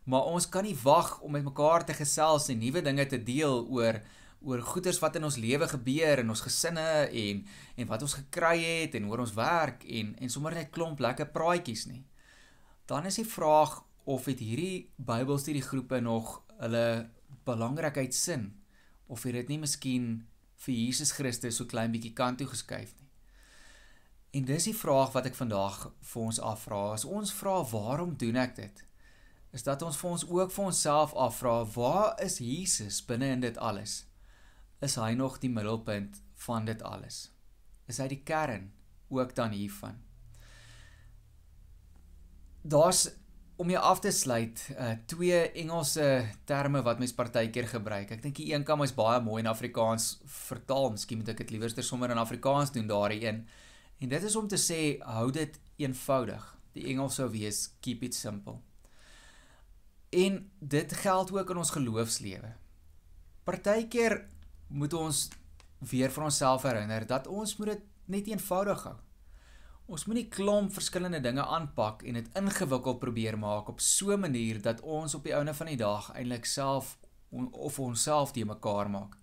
maar 0.09 0.31
ons 0.31 0.47
kan 0.49 0.65
nie 0.65 0.77
wag 0.81 1.19
om 1.21 1.35
met 1.37 1.45
mekaar 1.45 1.85
te 1.85 1.93
gesels 1.93 2.49
en 2.49 2.63
nuwe 2.63 2.81
dinge 2.85 3.05
te 3.07 3.21
deel 3.21 3.67
oor 3.69 4.01
oor 4.39 4.61
goeders 4.63 5.01
wat 5.03 5.17
in 5.19 5.27
ons 5.27 5.37
lewe 5.43 5.67
gebeur 5.67 6.21
in 6.23 6.29
ons 6.31 6.45
gesinne 6.47 6.87
en 7.11 7.41
en 7.77 7.89
wat 7.91 8.05
ons 8.07 8.15
gekry 8.21 8.55
het 8.63 8.95
en 8.95 9.09
oor 9.11 9.25
ons 9.25 9.35
werk 9.35 9.83
en 9.99 10.15
en 10.15 10.31
sommer 10.31 10.55
net 10.55 10.71
klomp 10.73 11.03
lekker 11.03 11.33
praatjies 11.35 11.89
nie. 11.91 12.05
Dan 12.87 13.11
is 13.11 13.19
die 13.19 13.27
vraag 13.29 13.81
of 14.09 14.31
het 14.31 14.41
hierdie 14.41 14.89
Bybelstudiegroepe 14.97 16.01
nog 16.01 16.39
hulle 16.63 17.11
belangrikheid 17.45 18.15
sin 18.15 18.53
of 19.07 19.27
het 19.27 19.37
dit 19.43 19.53
nie 19.53 19.61
miskien 19.67 20.09
vir 20.64 20.75
Jesus 20.75 21.12
Christus 21.14 21.59
so 21.59 21.68
klein 21.71 21.92
bietjie 21.94 22.14
kant 22.16 22.40
toe 22.40 22.49
geskuif 22.51 22.94
nie. 22.99 23.07
En 24.38 24.44
dis 24.44 24.68
die 24.68 24.77
vraag 24.77 25.14
wat 25.14 25.27
ek 25.31 25.38
vandag 25.38 25.87
vir 26.11 26.23
ons 26.23 26.40
afvra. 26.44 26.83
As 26.92 27.07
ons 27.09 27.33
vra 27.33 27.62
waarom 27.71 28.16
doen 28.21 28.37
ek 28.37 28.57
dit? 28.59 28.83
Is 29.57 29.64
dat 29.64 29.83
ons 29.83 29.97
vir 29.97 30.11
ons 30.11 30.27
ook 30.29 30.53
vir 30.53 30.64
onsself 30.68 31.14
afvra, 31.16 31.62
waar 31.73 32.18
is 32.21 32.37
Jesus 32.44 33.01
binne 33.05 33.31
in 33.33 33.40
dit 33.40 33.57
alles? 33.59 34.03
Is 34.85 34.99
hy 35.01 35.14
nog 35.16 35.38
die 35.40 35.51
middelpunt 35.51 36.21
van 36.44 36.68
dit 36.68 36.83
alles? 36.85 37.31
Is 37.88 37.99
hy 38.03 38.11
die 38.12 38.21
kern 38.23 38.68
ook 39.09 39.33
dan 39.35 39.57
hiervan? 39.57 39.97
Daar's 42.62 43.09
om 43.59 43.71
jou 43.71 43.81
af 43.83 43.99
te 44.01 44.11
sluit, 44.14 44.61
uh 44.79 44.92
twee 45.11 45.38
Engelse 45.59 46.07
terme 46.47 46.83
wat 46.87 47.01
mens 47.03 47.14
partykeer 47.14 47.66
gebruik. 47.73 48.12
Ek 48.14 48.23
dink 48.23 48.37
die 48.38 48.53
een 48.53 48.64
kan 48.66 48.79
mens 48.79 48.94
baie 48.94 49.18
mooi 49.25 49.40
in 49.42 49.51
Afrikaans 49.51 50.21
vertaal. 50.25 50.92
Miskien 50.94 51.18
moet 51.18 51.33
ek 51.35 51.42
dit 51.42 51.57
liewerster 51.57 51.87
sommer 51.87 52.14
in 52.14 52.23
Afrikaans 52.23 52.71
doen 52.75 52.87
daardie 52.87 53.25
een. 53.27 53.42
En 53.99 54.14
dit 54.14 54.23
is 54.23 54.37
om 54.38 54.47
te 54.49 54.61
sê 54.62 55.01
hou 55.03 55.27
dit 55.35 55.59
eenvoudig. 55.83 56.44
Die 56.79 56.87
Engels 56.92 57.18
sou 57.18 57.27
wees 57.35 57.64
keep 57.83 58.07
it 58.07 58.14
simple. 58.14 58.61
En 60.14 60.38
dit 60.61 60.94
geld 61.03 61.35
ook 61.35 61.51
in 61.51 61.64
ons 61.64 61.75
geloofslewe. 61.75 62.55
Partykeer 63.44 64.21
moet 64.68 64.94
ons 64.94 65.27
weer 65.90 66.14
vir 66.14 66.31
onsself 66.31 66.62
herinner 66.62 67.07
dat 67.07 67.27
ons 67.27 67.57
moet 67.59 67.75
dit 67.75 67.85
net 68.07 68.31
eenvoudig 68.31 68.87
hou. 68.87 68.97
Ons 69.88 70.03
moenie 70.05 70.27
klomp 70.29 70.74
verskillende 70.77 71.22
dinge 71.24 71.40
aanpak 71.48 72.03
en 72.05 72.18
dit 72.18 72.27
ingewikkeld 72.37 72.98
probeer 73.01 73.38
maak 73.40 73.70
op 73.72 73.79
so 73.81 74.12
'n 74.12 74.20
manier 74.20 74.61
dat 74.62 74.81
ons 74.81 75.14
op 75.14 75.22
die 75.24 75.35
ouene 75.35 75.55
van 75.55 75.66
die 75.66 75.77
dag 75.77 76.11
eintlik 76.12 76.44
self 76.44 76.98
of 77.53 77.79
onsself 77.79 78.33
te 78.33 78.44
mekaar 78.44 78.90
maak 78.90 79.16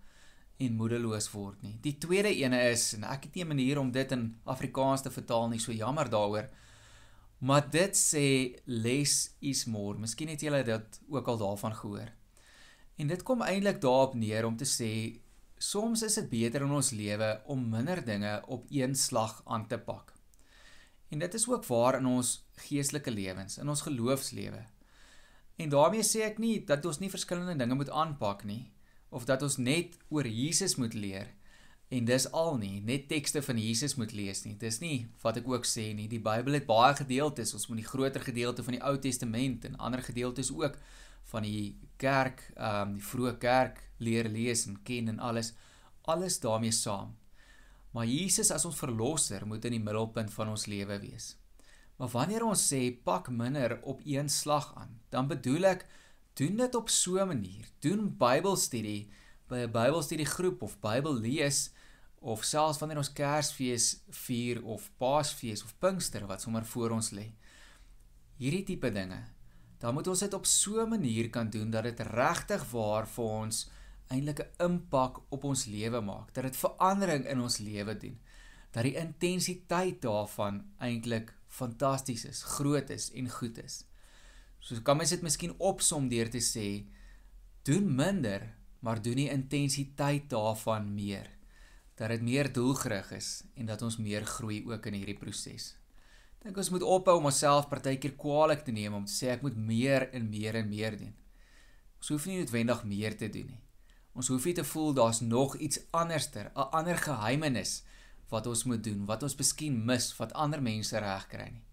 en 0.58 0.74
moedeloos 0.74 1.32
word 1.32 1.62
nie. 1.62 1.78
Die 1.82 1.98
tweede 1.98 2.34
ene 2.36 2.62
is 2.72 2.94
en 2.94 3.04
ek 3.04 3.24
het 3.24 3.36
nie 3.36 3.44
'n 3.44 3.48
manier 3.48 3.80
om 3.80 3.92
dit 3.92 4.12
in 4.12 4.40
Afrikaans 4.44 5.02
te 5.02 5.12
vertaal 5.12 5.50
nie, 5.50 5.60
so 5.60 5.72
jammer 5.72 6.10
daaroor. 6.10 6.50
Maar 7.40 7.70
dit 7.70 7.94
sê 7.96 8.56
less 8.66 9.36
is 9.40 9.66
more. 9.66 10.00
Miskien 10.00 10.30
het 10.30 10.42
julle 10.42 10.64
dit 10.64 11.00
ook 11.10 11.28
al 11.28 11.38
daarvan 11.38 11.76
gehoor. 11.76 12.10
En 12.98 13.08
dit 13.08 13.24
kom 13.24 13.42
eintlik 13.42 13.82
daarop 13.82 14.16
neer 14.16 14.46
om 14.46 14.58
te 14.58 14.66
sê 14.66 15.22
soms 15.58 16.02
is 16.02 16.16
dit 16.16 16.30
beter 16.30 16.62
in 16.62 16.72
ons 16.72 16.92
lewe 16.92 17.42
om 17.46 17.70
minder 17.70 18.06
dinge 18.06 18.44
op 18.48 18.66
een 18.70 18.96
slag 18.96 19.42
aan 19.46 19.68
te 19.68 19.78
pak. 19.78 20.15
En 21.10 21.20
dit 21.20 21.34
is 21.34 21.48
ook 21.48 21.66
waar 21.66 22.00
in 22.00 22.06
ons 22.06 22.46
geestelike 22.68 23.12
lewens, 23.12 23.58
in 23.58 23.70
ons 23.70 23.82
geloofslewe. 23.86 24.66
En 25.56 25.70
daarmee 25.70 26.04
sê 26.04 26.26
ek 26.26 26.40
nie 26.42 26.60
dat 26.66 26.86
ons 26.86 27.00
nie 27.00 27.10
verskillende 27.10 27.56
dinge 27.56 27.76
moet 27.76 27.90
aanpak 27.90 28.44
nie 28.44 28.72
of 29.10 29.26
dat 29.26 29.42
ons 29.46 29.58
net 29.58 29.96
oor 30.10 30.28
Jesus 30.28 30.76
moet 30.76 30.94
leer 30.94 31.30
en 31.94 32.06
dis 32.06 32.26
al 32.34 32.56
nie, 32.58 32.80
net 32.86 33.08
tekste 33.10 33.42
van 33.46 33.60
Jesus 33.62 33.96
moet 34.00 34.14
lees 34.16 34.42
nie. 34.46 34.56
Dis 34.60 34.80
nie 34.82 35.06
wat 35.22 35.38
ek 35.40 35.48
ook 35.50 35.68
sê 35.70 35.92
nie. 35.96 36.08
Die 36.10 36.22
Bybel 36.24 36.58
het 36.58 36.66
baie 36.68 36.96
gedeeltes. 36.98 37.54
Ons 37.54 37.68
moet 37.70 37.84
die 37.84 37.88
groter 37.88 38.24
gedeelte 38.26 38.66
van 38.66 38.78
die 38.78 38.82
Ou 38.84 38.96
Testament 39.02 39.68
en 39.70 39.78
ander 39.78 40.02
gedeeltes 40.04 40.52
ook 40.54 40.80
van 41.32 41.46
die 41.46 41.76
kerk, 42.02 42.42
ehm 42.56 42.90
um, 42.90 42.98
die 42.98 43.06
vroeë 43.06 43.38
kerk 43.42 43.84
leer 43.98 44.30
lees 44.30 44.66
en 44.70 44.80
ken 44.86 45.14
en 45.14 45.20
alles 45.20 45.54
alles 46.06 46.40
daarmee 46.40 46.74
saam. 46.74 47.16
Maar 47.96 48.10
Jesus 48.12 48.52
as 48.52 48.66
ons 48.68 48.76
verlosser 48.76 49.46
moet 49.48 49.64
in 49.66 49.78
die 49.78 49.84
middelpunt 49.84 50.34
van 50.36 50.50
ons 50.52 50.66
lewe 50.68 50.98
wees. 51.00 51.38
Maar 51.96 52.12
wanneer 52.12 52.44
ons 52.44 52.60
sê 52.60 52.90
pak 52.92 53.30
minder 53.32 53.78
op 53.88 54.02
een 54.04 54.28
slag 54.30 54.74
aan, 54.76 54.98
dan 55.16 55.30
bedoel 55.32 55.70
ek 55.70 55.86
doen 56.36 56.60
dit 56.60 56.76
op 56.76 56.92
so 56.92 57.16
'n 57.22 57.32
manier. 57.32 57.64
Doen 57.80 58.12
Bybelstudie 58.18 59.08
by 59.48 59.64
'n 59.64 59.72
Bybelstudiegroep 59.72 60.62
of 60.62 60.80
Bybel 60.80 61.14
lees 61.14 61.72
of 62.20 62.44
selfs 62.44 62.80
wanneer 62.80 62.98
ons 62.98 63.14
Kersfees 63.14 64.02
vier 64.10 64.64
of 64.64 64.92
Paasfees 64.98 65.64
of 65.64 65.78
Pinkster 65.80 66.28
wat 66.28 66.42
sommer 66.42 66.66
voor 66.66 66.90
ons 66.90 67.12
lê. 67.12 67.32
Hierdie 68.38 68.64
tipe 68.64 68.92
dinge. 68.92 69.24
Dan 69.80 69.94
moet 69.94 70.08
ons 70.08 70.20
dit 70.20 70.34
op 70.34 70.46
so 70.46 70.82
'n 70.82 70.90
manier 70.90 71.30
kan 71.30 71.50
doen 71.50 71.72
dat 71.72 71.84
dit 71.84 72.00
regtig 72.00 72.72
waar 72.72 73.08
vir 73.08 73.26
ons 73.26 73.70
eintlik 74.14 74.40
'n 74.40 74.64
impak 74.64 75.22
op 75.30 75.44
ons 75.44 75.66
lewe 75.66 76.02
maak, 76.02 76.34
dat 76.34 76.44
dit 76.44 76.58
verandering 76.58 77.26
in 77.26 77.42
ons 77.42 77.58
lewe 77.58 77.98
doen, 77.98 78.20
dat 78.72 78.84
die 78.84 78.96
intensiteit 78.96 80.02
daarvan 80.02 80.66
eintlik 80.78 81.34
fantasties 81.48 82.26
is, 82.26 82.44
groot 82.44 82.90
is 82.90 83.12
en 83.12 83.30
goed 83.30 83.58
is. 83.58 83.86
So 84.60 84.82
kan 84.82 84.98
mens 84.98 85.10
dit 85.10 85.22
miskien 85.22 85.56
opsom 85.58 86.10
deur 86.10 86.30
te 86.30 86.42
sê 86.42 86.86
doen 87.64 87.96
minder, 87.96 88.54
maar 88.80 89.02
doen 89.02 89.16
die 89.16 89.30
intensiteit 89.30 90.30
daarvan 90.30 90.94
meer. 90.94 91.30
Dat 91.96 92.10
dit 92.10 92.22
meer 92.22 92.52
doelgerig 92.54 93.12
is 93.12 93.44
en 93.56 93.66
dat 93.66 93.82
ons 93.82 93.98
meer 93.98 94.26
groei 94.26 94.64
ook 94.68 94.86
in 94.86 94.94
hierdie 95.00 95.18
proses. 95.18 95.76
Dink 96.44 96.58
ons 96.58 96.70
moet 96.70 96.84
ophou 96.84 97.18
om 97.18 97.30
onsself 97.32 97.70
partykeer 97.72 98.18
kwaadlik 98.20 98.66
te 98.66 98.74
neem 98.76 98.94
om 98.94 99.06
te 99.06 99.14
sê 99.14 99.32
ek 99.34 99.46
moet 99.46 99.56
meer 99.58 100.10
en 100.14 100.28
meer 100.30 100.60
en 100.60 100.68
meer 100.70 100.98
doen. 101.00 101.14
Ons 101.98 102.12
hoef 102.14 102.28
nie 102.30 102.42
noodwendig 102.42 102.84
meer 102.86 103.18
te 103.18 103.30
doen 103.34 103.48
nie. 103.50 103.65
Ons 104.16 104.32
hoef 104.32 104.46
nie 104.48 104.56
te 104.56 104.64
voel 104.64 104.94
daar's 104.96 105.20
nog 105.22 105.58
iets 105.58 105.80
anderster, 105.92 106.52
'n 106.56 106.72
ander 106.72 106.98
geheimenis 106.98 107.84
wat 108.30 108.48
ons 108.48 108.64
moet 108.64 108.84
doen, 108.84 109.06
wat 109.06 109.24
ons 109.24 109.36
miskien 109.36 109.86
mis, 109.86 110.16
wat 110.18 110.34
ander 110.34 110.62
mense 110.62 110.98
regkry 110.98 111.50
nie. 111.52 111.66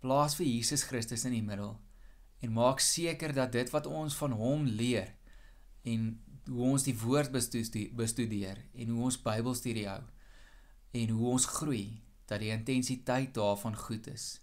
Plaas 0.00 0.34
vir 0.38 0.46
Jesus 0.46 0.82
Christus 0.82 1.24
in 1.24 1.32
die 1.32 1.42
middel 1.42 1.76
en 2.40 2.52
maak 2.52 2.80
seker 2.80 3.32
dat 3.34 3.52
dit 3.52 3.70
wat 3.70 3.86
ons 3.86 4.14
van 4.14 4.32
hom 4.32 4.64
leer 4.64 5.14
en 5.82 6.22
hoe 6.48 6.64
ons 6.72 6.86
die 6.86 6.96
woord 6.98 7.32
bestudeer 7.96 8.60
en 8.74 8.88
hoe 8.88 9.04
ons 9.04 9.22
Bybelstudie 9.22 9.88
hou 9.88 10.02
en 10.96 11.08
hoe 11.08 11.32
ons 11.34 11.46
groei 11.58 12.00
dat 12.28 12.40
die 12.40 12.52
intensiteit 12.52 13.34
daarvan 13.34 13.76
goed 13.76 14.06
is. 14.06 14.40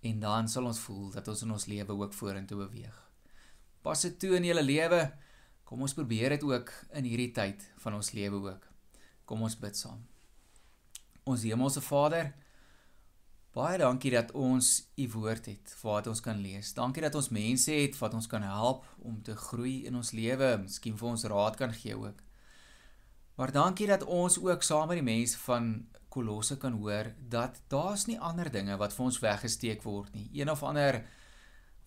En 0.00 0.20
dan 0.20 0.48
sal 0.48 0.66
ons 0.70 0.80
voel 0.86 1.10
dat 1.12 1.28
ons 1.28 1.42
in 1.44 1.52
ons 1.52 1.66
lewe 1.66 1.92
ook 1.92 2.14
vorentoe 2.16 2.58
beweeg. 2.64 2.96
Pas 3.82 4.00
dit 4.06 4.16
toe 4.20 4.36
in 4.38 4.46
julle 4.48 4.64
lewe. 4.64 5.00
Kom 5.70 5.84
ons 5.86 5.94
probeer 5.94 6.32
dit 6.34 6.42
ook 6.42 6.72
in 6.98 7.06
hierdie 7.06 7.30
tyd 7.30 7.62
van 7.78 7.94
ons 7.94 8.08
lewe 8.10 8.40
ook. 8.48 8.64
Kom 9.22 9.44
ons 9.46 9.54
bid 9.54 9.76
saam. 9.78 10.00
Ons 11.30 11.44
hemelse 11.46 11.78
Vader, 11.86 12.32
baie 13.54 13.78
dankie 13.78 14.10
dat 14.10 14.32
ons 14.34 14.72
u 14.98 15.06
woord 15.14 15.46
het 15.46 15.76
wat 15.84 16.10
ons 16.10 16.24
kan 16.26 16.42
lees. 16.42 16.72
Dankie 16.74 17.06
dat 17.06 17.14
ons 17.14 17.30
mense 17.30 17.70
het 17.70 17.94
wat 18.02 18.18
ons 18.18 18.26
kan 18.26 18.42
help 18.42 18.82
om 18.98 19.22
te 19.22 19.38
groei 19.38 19.84
in 19.86 19.94
ons 19.94 20.10
lewe, 20.10 20.56
miskien 20.64 20.98
vir 20.98 21.12
ons 21.12 21.28
raad 21.30 21.62
kan 21.62 21.78
gee 21.78 21.94
ook. 21.94 22.18
Maar 23.38 23.54
dankie 23.54 23.86
dat 23.86 24.02
ons 24.02 24.42
ook 24.42 24.66
saam 24.66 24.90
met 24.90 24.98
die 24.98 25.06
mense 25.06 25.38
van 25.46 25.72
Kolosse 26.10 26.58
kan 26.58 26.82
hoor 26.82 27.14
dat 27.30 27.62
daar's 27.70 28.08
nie 28.10 28.18
ander 28.18 28.50
dinge 28.50 28.74
wat 28.76 28.96
vir 28.96 29.06
ons 29.06 29.22
weggesteek 29.22 29.86
word 29.86 30.10
nie. 30.18 30.26
Een 30.34 30.50
of 30.50 30.66
ander 30.66 31.04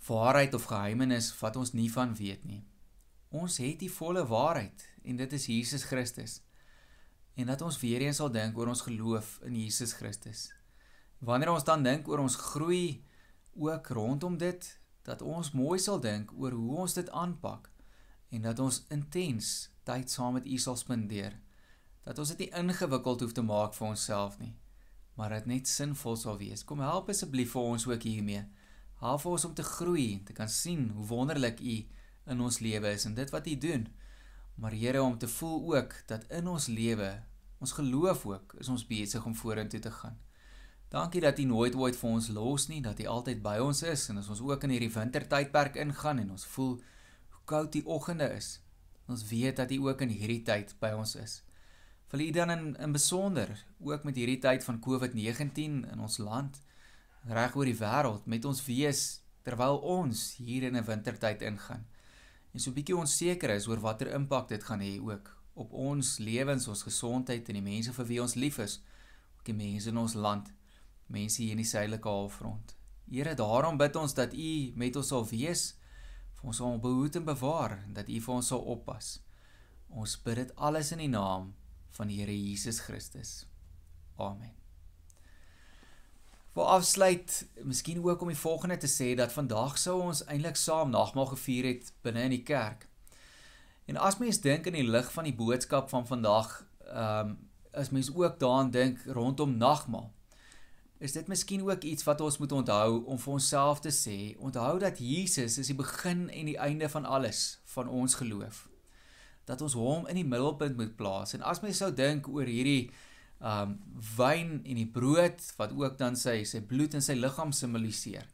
waarheid 0.08 0.56
of 0.56 0.72
geheimenis 0.72 1.34
wat 1.44 1.60
ons 1.60 1.76
nie 1.76 1.92
van 1.92 2.16
weet 2.16 2.48
nie. 2.48 2.64
Ons 3.34 3.58
het 3.58 3.80
die 3.82 3.90
volle 3.90 4.22
waarheid 4.30 4.84
en 5.10 5.18
dit 5.18 5.32
is 5.34 5.48
Jesus 5.50 5.84
Christus. 5.90 6.42
En 7.34 7.50
dat 7.50 7.64
ons 7.66 7.80
weer 7.82 8.04
eens 8.06 8.20
sal 8.22 8.30
dink 8.30 8.58
oor 8.58 8.70
ons 8.70 8.84
geloof 8.86 9.40
in 9.48 9.56
Jesus 9.58 9.96
Christus. 9.98 10.52
Wanneer 11.18 11.50
ons 11.56 11.66
dan 11.66 11.82
dink 11.82 12.08
oor 12.08 12.22
ons 12.22 12.38
groei 12.38 13.02
ook 13.58 13.90
rondom 13.98 14.38
dit, 14.38 14.68
dat 15.02 15.22
ons 15.26 15.50
mooi 15.58 15.80
sal 15.82 15.98
dink 16.00 16.30
oor 16.38 16.54
hoe 16.54 16.84
ons 16.86 16.94
dit 16.94 17.10
aanpak 17.10 17.72
en 18.34 18.46
dat 18.46 18.60
ons 18.62 18.84
intens 18.94 19.50
tyd 19.86 20.14
saam 20.14 20.38
met 20.38 20.46
U 20.46 20.58
sal 20.62 20.78
spandeer. 20.78 21.34
Dat 22.06 22.22
ons 22.22 22.36
dit 22.36 22.46
nie 22.46 22.52
ingewikkeld 22.62 23.26
hoef 23.26 23.34
te 23.34 23.44
maak 23.46 23.74
vir 23.74 23.88
onsself 23.88 24.38
nie, 24.40 24.54
maar 25.18 25.34
dit 25.34 25.50
net 25.50 25.70
sinvol 25.70 26.16
sal 26.22 26.38
wees. 26.38 26.64
Kom 26.64 26.86
help 26.86 27.10
asseblief 27.10 27.54
vir 27.58 27.74
ons 27.74 27.88
ook 27.90 28.06
hiermee. 28.06 28.46
Help 29.02 29.26
ons 29.26 29.46
om 29.50 29.58
te 29.58 29.66
groei, 29.66 30.22
te 30.26 30.38
kan 30.38 30.50
sien 30.50 30.92
hoe 30.94 31.10
wonderlik 31.10 31.62
U 31.66 31.78
in 32.26 32.42
ons 32.42 32.60
lewe 32.60 32.94
is 32.94 33.06
en 33.06 33.14
dit 33.14 33.30
wat 33.30 33.48
U 33.48 33.58
doen. 33.58 33.88
Maar 34.56 34.72
Here 34.72 35.02
om 35.02 35.18
te 35.18 35.28
voel 35.28 35.76
ook 35.76 35.96
dat 36.08 36.24
in 36.30 36.48
ons 36.48 36.68
lewe, 36.68 37.24
ons 37.60 37.72
geloof 37.72 38.26
ook, 38.26 38.54
is 38.60 38.70
ons 38.70 38.88
besig 38.88 39.26
om 39.26 39.36
vorentoe 39.36 39.80
te 39.80 39.92
gaan. 39.92 40.20
Dankie 40.94 41.22
dat 41.22 41.40
U 41.40 41.44
nooit 41.44 41.76
ooit 41.76 41.96
vir 41.98 42.10
ons 42.10 42.28
los 42.30 42.68
nie, 42.70 42.82
dat 42.82 43.00
U 43.00 43.06
altyd 43.06 43.42
by 43.42 43.58
ons 43.64 43.82
is 43.82 44.10
en 44.10 44.20
as 44.22 44.30
ons 44.30 44.44
ook 44.46 44.64
in 44.64 44.76
hierdie 44.76 44.92
wintertydperk 44.94 45.80
ingaan 45.82 46.20
en 46.22 46.36
ons 46.36 46.46
voel 46.56 46.76
hoe 47.34 47.42
koud 47.50 47.72
die 47.74 47.86
oggende 47.86 48.28
is, 48.36 48.60
ons 49.10 49.26
weet 49.28 49.58
dat 49.58 49.72
U 49.72 49.88
ook 49.88 50.04
in 50.06 50.14
hierdie 50.14 50.44
tyd 50.46 50.76
by 50.80 50.94
ons 50.94 51.16
is. 51.18 51.42
Wil 52.14 52.28
U 52.28 52.30
dan 52.32 52.54
in 52.54 52.76
in 52.78 52.94
besonder 52.94 53.50
ook 53.82 54.04
met 54.04 54.16
hierdie 54.16 54.38
tyd 54.38 54.64
van 54.64 54.78
COVID-19 54.80 55.82
in 55.90 56.00
ons 56.00 56.20
land 56.22 56.62
reg 57.26 57.56
oor 57.56 57.66
die 57.66 57.80
wêreld 57.80 58.28
met 58.30 58.46
ons 58.46 58.62
wees 58.68 59.02
terwyl 59.42 59.82
ons 59.82 60.36
hier 60.38 60.64
in 60.70 60.78
'n 60.78 60.86
wintertyd 60.86 61.42
ingaan. 61.42 61.88
En 62.54 62.60
so 62.60 62.70
'n 62.70 62.74
bietjie 62.74 62.98
onseker 62.98 63.50
is 63.50 63.68
oor 63.68 63.80
watter 63.80 64.14
impak 64.14 64.48
dit 64.48 64.64
gaan 64.64 64.80
hê 64.80 65.00
ook 65.02 65.38
op 65.54 65.74
ons 65.74 66.18
lewens, 66.18 66.68
ons 66.68 66.84
gesondheid 66.84 67.50
en 67.50 67.54
die 67.54 67.62
mense 67.62 67.94
vir 67.94 68.06
wie 68.06 68.22
ons 68.22 68.36
lief 68.36 68.58
is, 68.60 68.82
ook 69.38 69.46
die 69.46 69.54
mense 69.54 69.90
in 69.90 69.98
ons 69.98 70.14
land 70.14 70.54
mense 71.08 71.42
hier 71.42 71.52
in 71.52 71.62
die 71.62 71.68
suidelike 71.68 72.10
halfrond. 72.10 72.76
Here, 73.10 73.36
daarom 73.36 73.78
bid 73.78 73.96
ons 74.00 74.16
dat 74.18 74.34
U 74.34 74.72
met 74.80 74.96
ons 74.96 75.12
sal 75.14 75.28
wees, 75.30 75.76
vir 76.40 76.50
ons 76.54 76.62
sal 76.64 76.80
behoed 76.80 77.20
en 77.20 77.28
bewaar, 77.28 77.78
dat 77.94 78.10
U 78.10 78.20
vir 78.26 78.36
ons 78.40 78.52
sal 78.54 78.66
oppas. 78.76 79.20
Ons 79.94 80.18
bid 80.26 80.42
dit 80.42 80.56
alles 80.56 80.92
in 80.96 81.06
die 81.06 81.14
naam 81.14 81.54
van 82.00 82.10
die 82.10 82.24
Here 82.24 82.34
Jesus 82.34 82.82
Christus. 82.88 83.44
Amen. 84.18 84.63
Vir 86.54 86.68
afsluit, 86.70 87.48
miskien 87.66 88.04
ook 88.04 88.22
om 88.22 88.30
die 88.30 88.38
volgende 88.38 88.78
te 88.78 88.88
sê 88.88 89.16
dat 89.18 89.34
vandag 89.34 89.78
sou 89.82 89.96
ons 90.06 90.20
eintlik 90.30 90.60
saam 90.62 90.92
nagmaal 90.94 91.32
gevier 91.32 91.66
het 91.66 91.90
binne 92.06 92.28
in 92.28 92.36
die 92.36 92.44
kerk. 92.46 92.86
En 93.90 93.98
as 93.98 94.20
mens 94.22 94.38
dink 94.42 94.70
in 94.70 94.78
die 94.78 94.86
lig 94.86 95.10
van 95.12 95.26
die 95.26 95.34
boodskap 95.34 95.90
van 95.90 96.06
vandag, 96.08 96.60
ehm 96.86 97.34
um, 97.34 97.40
as 97.74 97.90
mens 97.90 98.12
ook 98.14 98.36
daaraan 98.40 98.70
dink 98.70 99.00
rondom 99.10 99.56
nagmaal, 99.58 100.12
is 101.02 101.12
dit 101.12 101.28
miskien 101.28 101.64
ook 101.66 101.84
iets 101.84 102.06
wat 102.06 102.22
ons 102.22 102.38
moet 102.38 102.52
onthou 102.52 103.00
om 103.06 103.18
vir 103.20 103.34
onsself 103.34 103.80
te 103.82 103.90
sê, 103.90 104.36
onthou 104.38 104.78
dat 104.80 105.02
Jesus 105.02 105.58
is 105.58 105.72
die 105.72 105.76
begin 105.76 106.30
en 106.30 106.52
die 106.52 106.58
einde 106.58 106.90
van 106.90 107.06
alles 107.06 107.64
van 107.74 107.90
ons 107.90 108.14
geloof. 108.16 108.68
Dat 109.50 109.62
ons 109.62 109.74
hom 109.74 110.06
in 110.08 110.22
die 110.22 110.28
middelpunt 110.28 110.78
moet 110.78 110.96
plaas. 110.96 111.34
En 111.34 111.42
as 111.42 111.60
mens 111.66 111.82
sou 111.82 111.90
dink 111.94 112.30
oor 112.30 112.46
hierdie 112.46 112.92
um 113.44 113.76
wyn 114.16 114.62
en 114.64 114.80
die 114.80 114.88
brood 114.88 115.42
wat 115.58 115.74
ook 115.76 115.98
dan 116.00 116.16
sy 116.16 116.44
sy 116.48 116.62
bloed 116.68 116.96
en 116.96 117.04
sy 117.04 117.16
liggaam 117.18 117.52
simboliseer, 117.52 118.26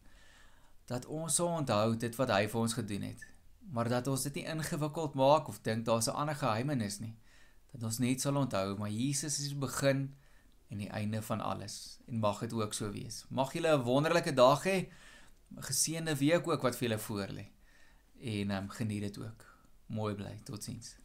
dat 0.89 1.07
ons 1.09 1.39
sou 1.39 1.47
onthou 1.49 1.95
dit 1.97 2.15
wat 2.19 2.33
hy 2.33 2.45
vir 2.51 2.61
ons 2.61 2.77
gedoen 2.77 3.07
het. 3.09 3.25
Maar 3.73 3.89
dat 3.89 4.07
ons 4.09 4.23
dit 4.25 4.39
nie 4.39 4.45
ingewikkeld 4.49 5.17
maak 5.17 5.49
of 5.49 5.59
dink 5.65 5.85
daar's 5.85 6.09
'n 6.09 6.17
ander 6.21 6.35
geheimenis 6.35 6.99
nie. 6.99 7.15
Dat 7.73 7.83
ons 7.83 7.99
net 7.99 8.21
sal 8.21 8.35
onthou 8.35 8.77
maar 8.77 8.89
Jesus 8.89 9.39
is 9.39 9.49
die 9.49 9.57
begin 9.57 10.15
en 10.69 10.77
die 10.77 10.89
einde 10.89 11.21
van 11.21 11.41
alles. 11.41 11.99
En 12.07 12.19
mag 12.19 12.39
dit 12.39 12.53
ook 12.53 12.73
so 12.73 12.91
wees. 12.91 13.25
Mag 13.29 13.53
julle 13.53 13.77
'n 13.77 13.83
wonderlike 13.83 14.33
dag 14.33 14.63
hê. 14.63 14.89
'n 15.57 15.61
Geseënde 15.61 16.15
week 16.17 16.47
ook 16.47 16.61
wat 16.61 16.75
vir 16.75 16.89
julle 16.89 16.99
voorlê. 16.99 17.45
En 18.21 18.51
ehm 18.51 18.63
um, 18.63 18.69
geniet 18.69 19.01
dit 19.01 19.17
ook. 19.17 19.45
Mooi 19.85 20.15
bly. 20.15 20.39
Totsiens. 20.43 20.95